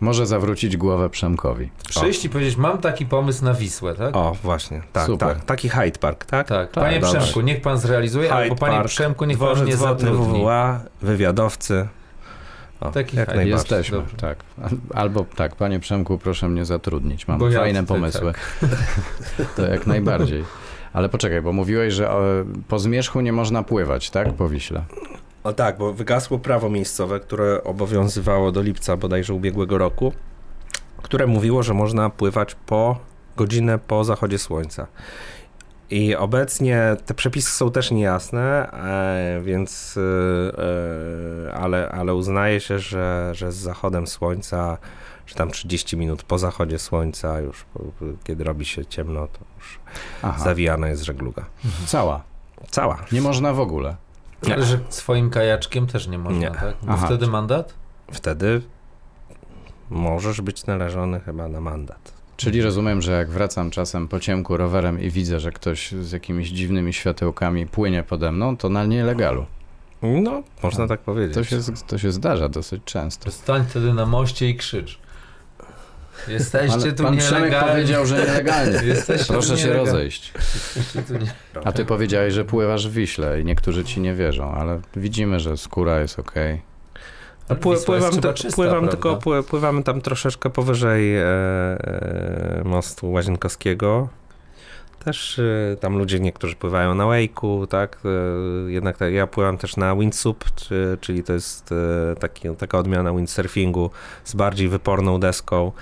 [0.00, 1.70] Może zawrócić głowę Przemkowi.
[1.88, 4.16] przyjść i powiedzieć, mam taki pomysł na Wisłę, tak?
[4.16, 5.28] O, właśnie, tak, Super.
[5.36, 5.44] tak.
[5.44, 6.48] Taki Hyde Park, tak?
[6.48, 6.70] Tak.
[6.70, 7.18] Tak, Panie dobrze.
[7.18, 10.40] Przemku, niech pan zrealizuje, Hyde albo panie Park, Przemku, niech pan Dworzec mnie Wodny zatrudni.
[10.42, 11.88] WWA, wywiadowcy.
[12.80, 13.36] O, Taki jak Hyde.
[13.36, 13.52] najbardziej.
[13.52, 14.16] Jesteśmy, dobrze.
[14.16, 14.38] tak.
[14.94, 17.28] Albo tak, panie Przemku, proszę mnie zatrudnić.
[17.28, 18.32] Mam Bo ja fajne tutaj pomysły.
[19.56, 20.44] To jak najbardziej.
[20.92, 22.22] Ale poczekaj, bo mówiłeś, że o,
[22.68, 24.32] po zmierzchu nie można pływać, tak?
[24.32, 24.84] Po Wiśle.
[25.44, 30.12] O tak, bo wygasło prawo miejscowe, które obowiązywało do lipca bodajże ubiegłego roku,
[31.02, 32.98] które mówiło, że można pływać po
[33.36, 34.86] godzinę po zachodzie słońca.
[35.90, 42.78] I obecnie te przepisy są też niejasne, e, więc e, e, ale, ale uznaje się,
[42.78, 44.78] że, że z zachodem słońca,
[45.30, 47.64] że tam 30 minut po zachodzie słońca, już
[48.24, 49.78] kiedy robi się ciemno, to już
[50.22, 51.44] Aha, zawijana jest żegluga.
[51.86, 52.22] cała.
[52.70, 53.04] Cała.
[53.12, 53.96] Nie można w ogóle.
[54.54, 56.50] Ale że swoim kajaczkiem też nie można, Nie.
[56.50, 56.74] tak?
[56.82, 57.06] Bo Aha.
[57.06, 57.74] wtedy mandat?
[58.12, 58.62] Wtedy
[59.90, 62.12] możesz być należony chyba na mandat.
[62.36, 66.48] Czyli rozumiem, że jak wracam czasem po ciemku rowerem i widzę, że ktoś z jakimiś
[66.50, 69.46] dziwnymi światełkami płynie pode mną, to na nielegalu.
[70.02, 71.34] No, można tak powiedzieć.
[71.34, 73.24] To się, to się zdarza dosyć często.
[73.24, 74.98] To stań wtedy na moście i krzycz.
[76.28, 78.78] Jesteście Ale tu pan Przemek powiedział, że nielegalnie.
[78.94, 79.90] Jesteście Proszę się nielegalni.
[79.90, 80.32] rozejść.
[81.64, 85.56] A ty powiedziałeś, że pływasz w Wiśle i niektórzy ci nie wierzą, ale widzimy, że
[85.56, 86.62] skóra jest okej.
[87.50, 93.12] No, pły, pływam te, czysta, pływam tylko, pły, pływamy tam troszeczkę powyżej e, e, mostu
[93.12, 94.08] Łazienkowskiego.
[95.04, 97.98] Też e, tam ludzie niektórzy pływają na Wake'u, tak?
[98.04, 103.12] E, jednak ja pływam też na windsup, czy, czyli to jest e, taki, taka odmiana
[103.12, 103.90] windsurfingu
[104.24, 105.72] z bardziej wyporną deską.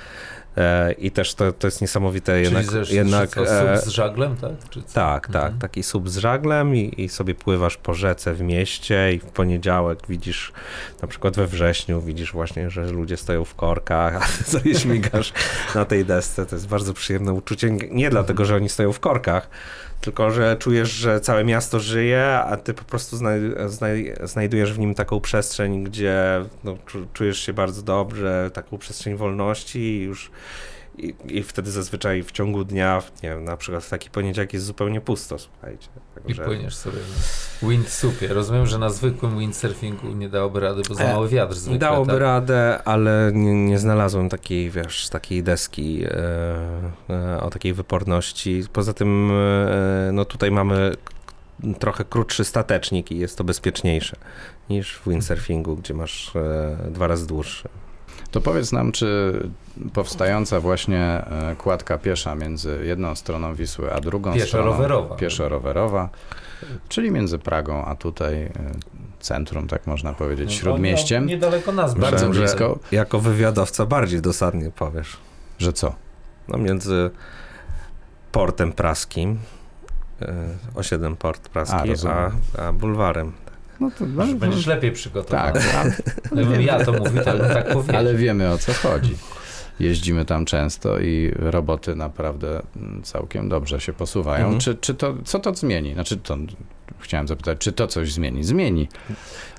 [0.57, 2.63] E, I też to, to jest niesamowite jednak.
[2.63, 4.53] Czyli zresztą jednak co, e, sub z żaglem, tak?
[4.93, 5.43] Tak, tak.
[5.43, 5.59] Mhm.
[5.59, 9.99] Taki sub z żaglem i, i sobie pływasz po rzece w mieście i w poniedziałek
[10.09, 10.53] widzisz,
[11.03, 15.33] na przykład we wrześniu widzisz właśnie, że ludzie stoją w korkach, a ty sobie śmigasz
[15.75, 16.47] na tej desce.
[16.47, 17.71] To jest bardzo przyjemne uczucie.
[17.71, 19.51] Nie dlatego, że oni stoją w korkach,
[20.01, 24.79] tylko że czujesz, że całe miasto żyje, a ty po prostu znaj, znaj, znajdujesz w
[24.79, 30.31] nim taką przestrzeń, gdzie no, czu- czujesz się bardzo dobrze, taką przestrzeń wolności i już
[30.99, 34.67] i, I wtedy zazwyczaj w ciągu dnia, nie wiem, na przykład w taki poniedziałek jest
[34.67, 35.89] zupełnie pusto, słuchajcie.
[36.17, 38.29] I Także, płyniesz sobie w windsupie.
[38.29, 41.79] Rozumiem, że na zwykłym windsurfingu nie dałoby rady, bo za E, mały wiatr zwykle.
[41.79, 42.21] Dałoby tak?
[42.21, 46.11] radę, ale nie, nie znalazłem takiej, wiesz, takiej deski e,
[47.11, 48.65] e, o takiej wyporności.
[48.73, 50.95] Poza tym, e, no tutaj mamy
[51.79, 54.17] trochę krótszy statecznik i jest to bezpieczniejsze
[54.71, 57.69] niż w windsurfingu, gdzie masz e, dwa razy dłuższy.
[58.31, 59.33] To powiedz nam, czy
[59.93, 65.17] powstająca właśnie e, kładka piesza między jedną stroną Wisły, a drugą Pieszo stroną rowerowa.
[65.17, 66.09] pieszo-rowerowa,
[66.89, 68.51] czyli między Pragą, a tutaj e,
[69.21, 71.25] centrum, tak można powiedzieć, No, śródmieściem.
[71.25, 72.79] no, Niedaleko nas Bardzo blisko.
[72.93, 75.17] Jako wywiadowca bardziej dosadnie powiesz.
[75.59, 75.95] Że co?
[76.49, 77.11] No między
[78.33, 79.39] portem praskim,
[80.23, 80.35] e,
[80.75, 82.31] osiedlem port A, praski, a, rozumiem.
[82.59, 83.33] a, bulwarem.
[83.81, 85.53] No to Że Będziesz lepiej przygotowany.
[85.61, 87.97] tak, a- Gdybym ja to mówił, to bym tak powiedział.
[87.97, 89.15] ale wiemy o co chodzi.
[89.81, 94.45] Jeździmy tam często i roboty naprawdę mm, całkiem dobrze się posuwają.
[94.45, 94.61] Mhm.
[94.61, 95.95] Czy, czy to, co to zmieni?
[95.95, 96.37] Znaczy, to
[97.01, 98.45] chciałem zapytać, czy to coś zmieni?
[98.45, 98.89] Zmieni.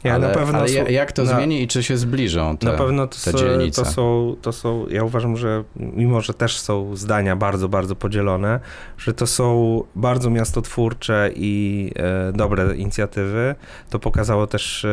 [0.03, 2.67] Ja ale na pewno ale są- jak to na- zmieni i czy się zbliżą te,
[2.67, 3.83] Na pewno to, te dzielnice?
[3.83, 8.59] to, są, to są, ja uważam, że mimo, że też są zdania bardzo, bardzo podzielone,
[8.97, 13.55] że to są bardzo miastotwórcze i e, dobre inicjatywy.
[13.89, 14.89] To pokazało też e,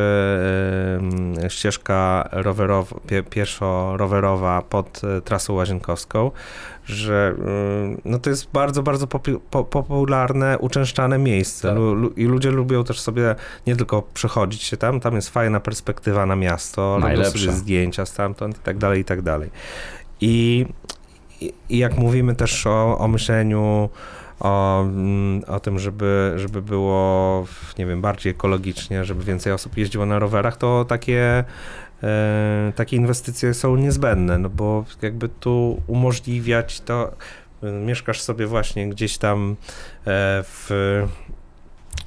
[0.96, 6.30] em, ścieżka rowerowa, pie, pieszo-rowerowa pod e, trasą łazienkowską,
[6.86, 12.18] że e, no to jest bardzo, bardzo popi- po, popularne, uczęszczane miejsce Tak.
[12.18, 13.34] I ludzie lubią też sobie
[13.66, 17.38] nie tylko przechodzić się tam, tam jest fajna perspektywa na miasto, robią Najlepsza.
[17.38, 19.50] sobie zdjęcia stamtąd i tak dalej, i tak dalej.
[20.20, 20.66] I,
[21.40, 23.88] i, i jak mówimy też o, o myśleniu,
[24.40, 27.44] o, mm, o tym, żeby, żeby było,
[27.78, 31.44] nie wiem, bardziej ekologicznie, żeby więcej osób jeździło na rowerach, to takie,
[32.02, 37.12] e, takie inwestycje są niezbędne, no bo jakby tu umożliwiać to,
[37.62, 39.56] e, mieszkasz sobie właśnie gdzieś tam
[40.06, 40.70] e, w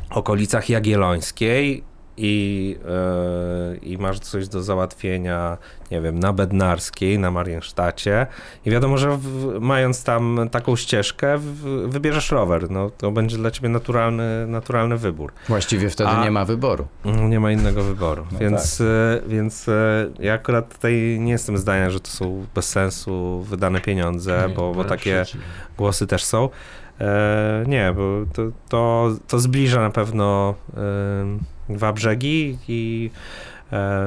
[0.09, 1.89] okolicach Jagiellońskiej
[2.22, 5.57] i, e, i masz coś do załatwienia,
[5.91, 8.28] nie wiem, na Bednarskiej, na Mariensztacie
[8.65, 13.51] i wiadomo, że w, mając tam taką ścieżkę, w, wybierzesz rower, no to będzie dla
[13.51, 15.32] ciebie naturalny, naturalny wybór.
[15.47, 16.88] Właściwie wtedy A- nie ma wyboru.
[17.05, 21.57] Mm, Nie ma innego wyboru, No więc, e, więc e, ja akurat tutaj nie jestem
[21.57, 25.47] zdania, że to są bez sensu wydane pieniądze, Nie, bo, bo takie przeciwnie.
[25.78, 26.49] głosy też są.
[27.67, 28.03] Nie, bo
[28.34, 30.55] to, to, to zbliża na pewno
[31.70, 33.11] dwa brzegi i
[33.72, 33.99] e,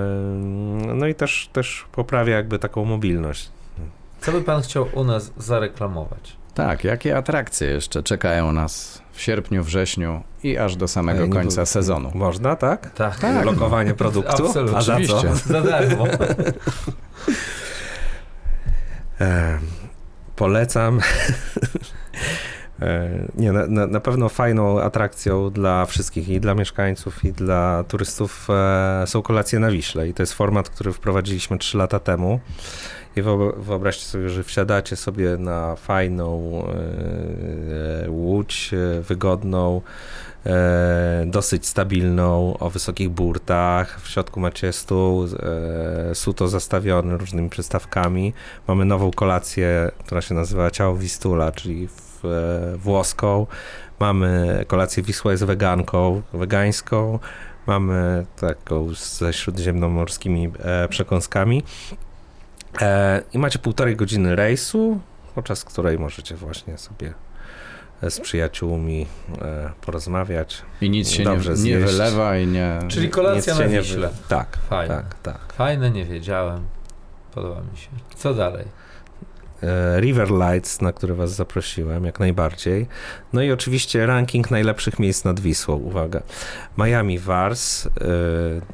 [0.95, 3.51] no i też, też poprawia jakby taką mobilność.
[4.21, 6.37] Co by pan chciał u nas zareklamować?
[6.55, 11.67] Tak, jakie atrakcje jeszcze czekają nas w sierpniu, wrześniu i aż do samego nie końca
[11.67, 12.11] sezonu?
[12.15, 12.91] Można, tak?
[12.91, 13.45] Tak, Tak.
[13.45, 14.47] Lokowanie produktu?
[14.47, 14.77] Absolutnie.
[14.79, 15.19] A za co?
[15.19, 15.49] Oczywiście.
[15.53, 16.05] za darmo.
[19.21, 19.59] E,
[20.37, 21.01] polecam.
[22.83, 28.49] E, Nie, na, na, pewno fajną atrakcją dla wszystkich, i dla mieszkańców, i dla turystów
[28.51, 30.09] e, są kolacje na Wiśle.
[30.09, 32.41] I to jest format, który wprowadziliśmy 3 lata temu.
[33.17, 36.63] I wyob- wyobraźcie sobie, że wsiadacie sobie na fajną
[38.07, 38.71] e, łódź,
[39.03, 39.81] wygodną,
[40.47, 44.01] e, dosyć stabilną, o wysokich burtach.
[44.01, 48.33] W środku macie stół, e, suto zastawiony różnymi przystawkami.
[48.69, 53.47] Mamy nową kolację, która się nazywa Ciało Wistula, czyli w, e, włoską.
[54.01, 57.19] Mamy kolację Wisła jest weganką, wegańską.
[57.67, 61.63] Mamy taką ze śródziemnomorskimi e, przekąskami.
[62.81, 65.01] E, I macie półtorej godziny rejsu,
[65.35, 67.15] podczas której możecie właśnie sobie
[68.11, 69.07] z przyjaciółmi
[69.43, 70.63] e, porozmawiać.
[70.81, 72.79] I nic się nie, Dobrze nie wylewa i nie...
[72.89, 74.09] Czyli kolacja na Wiśle.
[74.09, 74.95] wy- Tak, Fajne.
[74.95, 75.53] tak, tak.
[75.53, 76.65] Fajne, nie wiedziałem.
[77.35, 77.89] Podoba mi się.
[78.17, 78.65] Co dalej?
[79.63, 82.87] E, River Lights, na który was zaprosiłem, jak najbardziej.
[83.33, 86.23] No i oczywiście ranking najlepszych miejsc nad Wisłą, uwaga.
[86.79, 87.91] Miami Wars, e,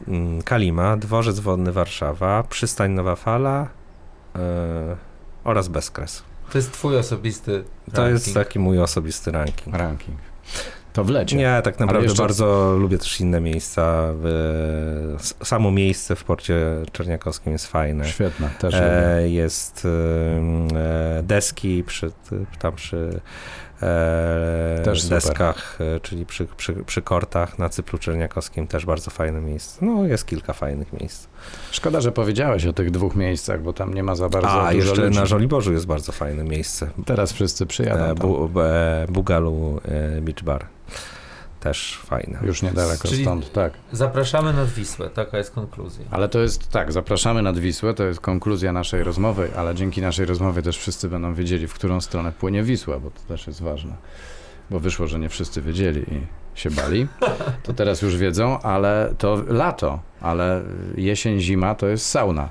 [0.08, 3.68] mm, Kalima, Dworzec Wodny Warszawa, Przystań Nowa Fala
[5.44, 6.22] oraz Bezkres.
[6.52, 8.26] To jest twój osobisty To ranking.
[8.26, 9.76] jest taki mój osobisty ranking.
[9.76, 10.18] Ranking.
[10.92, 11.36] To wlecie.
[11.36, 14.04] Nie, tak naprawdę jeszcze- bardzo lubię też inne miejsca.
[14.14, 16.56] W, samo miejsce w porcie
[16.92, 18.04] czerniakowskim jest fajne.
[18.08, 18.74] Świetna, też.
[18.74, 22.10] E, jest e, deski przy,
[22.58, 23.20] tam przy
[24.84, 25.16] Też super.
[25.18, 29.86] deskach, e, czyli przy, przy, przy kortach na Cyplu Czerniakowskim też bardzo fajne miejsce.
[29.86, 31.26] No jest kilka fajnych miejsc.
[31.70, 34.86] Szkoda, że powiedziałeś o tych dwóch miejscach, bo tam nie ma za bardzo A dużo
[34.86, 35.18] jeszcze ludzi.
[35.18, 36.90] na Żoliborzu jest bardzo fajne miejsce.
[37.06, 40.66] Teraz wszyscy przyjadą E, bu, e, Bugalu e, Beach Bar.
[41.60, 42.38] Też fajne.
[42.42, 43.72] Już niedaleko Czyli- stąd, tak.
[43.92, 46.04] Zapraszamy nad Wisłę, taka jest konkluzja.
[46.10, 50.26] Ale to jest tak, zapraszamy nad Wisłę, to jest konkluzja naszej rozmowy, ale dzięki naszej
[50.26, 53.92] rozmowie też wszyscy będą wiedzieli, w którą stronę płynie Wisła, bo to też jest ważne.
[54.70, 57.06] Bo wyszło, że nie wszyscy wiedzieli i się bali.
[57.62, 60.62] To teraz już wiedzą, ale to lato, ale
[60.96, 62.48] jesień, zima to jest sauna.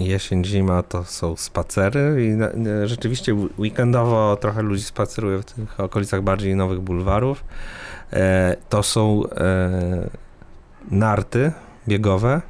[0.00, 6.22] Jesień, zima to są spacery i e, rzeczywiście weekendowo trochę ludzi spaceruje w tych okolicach
[6.22, 7.44] bardziej nowych bulwarów.
[8.12, 10.10] E, to są e,
[10.90, 11.52] narty
[11.88, 12.42] biegowe,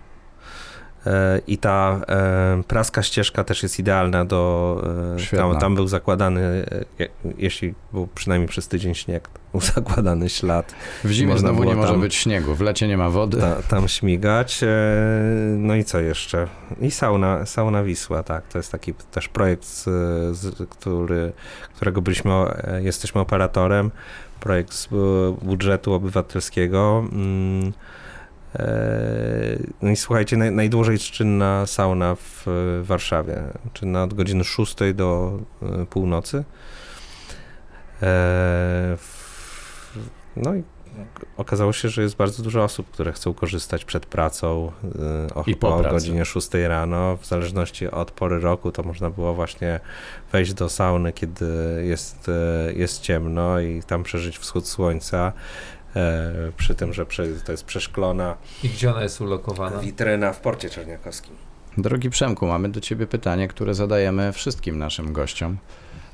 [1.46, 4.82] I ta e, praska ścieżka też jest idealna do.
[5.32, 5.36] e.
[5.36, 6.40] Tam, tam był zakładany,
[7.00, 7.06] e,
[7.38, 10.74] jeśli był przynajmniej przez tydzień śnieg, był zakładany ślad.
[11.04, 13.40] W zimie Można znowu nie było może tam- być śniegu, w lecie nie ma wody.
[13.40, 14.62] Ta, tam śmigać.
[14.62, 14.66] E,
[15.56, 16.46] no i co jeszcze?
[16.80, 18.46] I sauna, sauna Wisła, tak.
[18.48, 21.32] To jest taki też projekt, z, który,
[21.76, 23.90] którego byliśmy, e, jesteśmy operatorem.
[24.40, 27.04] Projekt z bu- budżetu obywatelskiego.
[28.54, 32.46] E, No i słuchajcie, naj, najdłużej czynna sauna w
[32.82, 33.42] Warszawie.
[33.72, 36.44] Czynna od godziny 6 do e, północy.
[38.02, 38.96] E,
[40.36, 40.62] No i
[41.36, 44.72] okazało się, że jest bardzo dużo osób, które chcą korzystać przed pracą
[45.34, 45.94] o, I po o pracy.
[45.94, 47.16] godzinie 6 rano.
[47.16, 49.80] W zależności od pory roku to można było właśnie
[50.32, 51.46] wejść do sauny, kiedy
[51.86, 52.30] jest,
[52.76, 55.32] jest ciemno i tam przeżyć wschód słońca.
[55.96, 59.78] E, przy tym, że prze, to jest przeszklona I gdzie ona jest ulokowana?
[59.78, 61.34] witryna w porcie czerniakowskim.
[61.78, 65.58] Drogi Przemku, mamy do ciebie pytanie, które zadajemy wszystkim naszym gościom.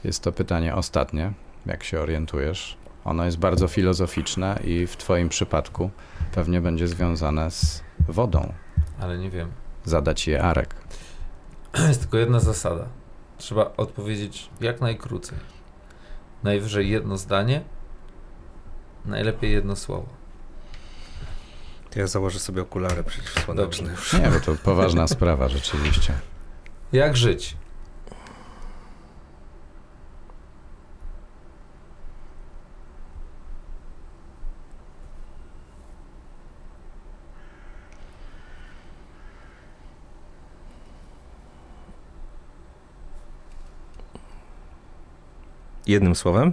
[0.05, 1.33] Jest to pytanie ostatnie,
[1.66, 2.77] jak się orientujesz.
[3.05, 5.91] Ono jest bardzo filozoficzne i w twoim przypadku
[6.35, 8.53] pewnie będzie związane z wodą.
[9.01, 9.51] Ale nie wiem.
[9.85, 10.74] Zadać je Arek.
[11.89, 12.87] Jest tylko jedna zasada.
[13.39, 15.39] Trzeba odpowiedzieć jak najkrócej.
[16.43, 17.61] Najwyżej jedno zdanie,
[19.07, 20.09] najlepiej jedno słowo.
[21.91, 23.89] To ja założę sobie okulary przeciwsłoneczne.
[23.89, 24.21] Dobrze.
[24.21, 26.13] Nie, bo to poważna sprawa rzeczywiście.
[26.93, 27.57] Jak żyć?
[45.87, 46.53] Jednym słowem?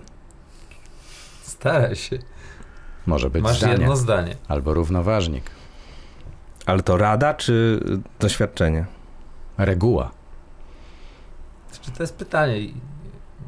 [1.41, 2.32] Staraj się.
[3.05, 4.35] Może być Masz zdanie jedno zdanie.
[4.47, 5.43] albo równoważnik.
[6.65, 7.79] Ale to rada czy
[8.19, 8.85] doświadczenie?
[9.57, 10.11] Reguła.
[11.81, 12.73] Czy to jest pytanie i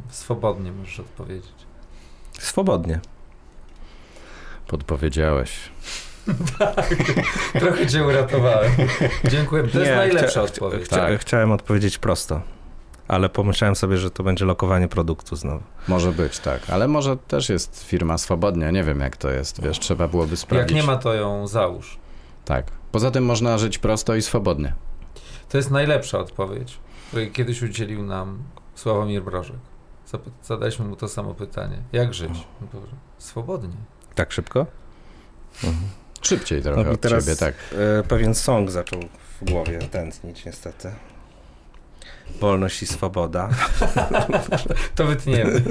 [0.10, 1.54] swobodnie możesz odpowiedzieć.
[2.40, 3.00] Swobodnie.
[4.68, 5.60] Podpowiedziałeś.
[7.60, 8.72] Trochę cię uratowałem.
[9.28, 9.64] Dziękuję.
[9.64, 10.86] To jest Nie, najlepsza chcia- odpowiedź.
[10.86, 11.20] Chcia, Tak.
[11.22, 12.42] Chciałem odpowiedzieć prosto,
[13.08, 15.64] ale pomyślałem sobie, że to będzie lokowanie produktu znowu.
[15.88, 16.70] Może być, tak.
[16.70, 18.72] Ale może też jest firma swobodnia.
[18.72, 19.62] Nie wiem, jak to jest.
[19.64, 20.76] Wiesz, trzeba byłoby Jak sprawdzić.
[20.76, 21.98] nie ma, to ją załóż.
[22.46, 22.66] Tak.
[22.92, 24.74] Poza tym można żyć prosto i swobodnie.
[25.50, 26.78] To jest najlepsza odpowiedź,
[27.08, 28.44] której kiedyś udzielił nam
[28.76, 29.56] Sławomir Brożek.
[30.44, 31.78] Zadaliśmy mu to samo pytanie.
[31.94, 32.32] Jak żyć?
[32.62, 32.68] No
[33.18, 33.76] swobodnie.
[34.16, 34.66] Tak szybko?
[36.22, 37.54] Szybciej trochę No i od teraz- ciebie, tak.
[38.00, 39.00] E, pewien song zaczął
[39.42, 40.92] w głowie tętnić niestety.
[42.42, 43.50] Wolność i swoboda.
[44.96, 45.62] To wytniemy.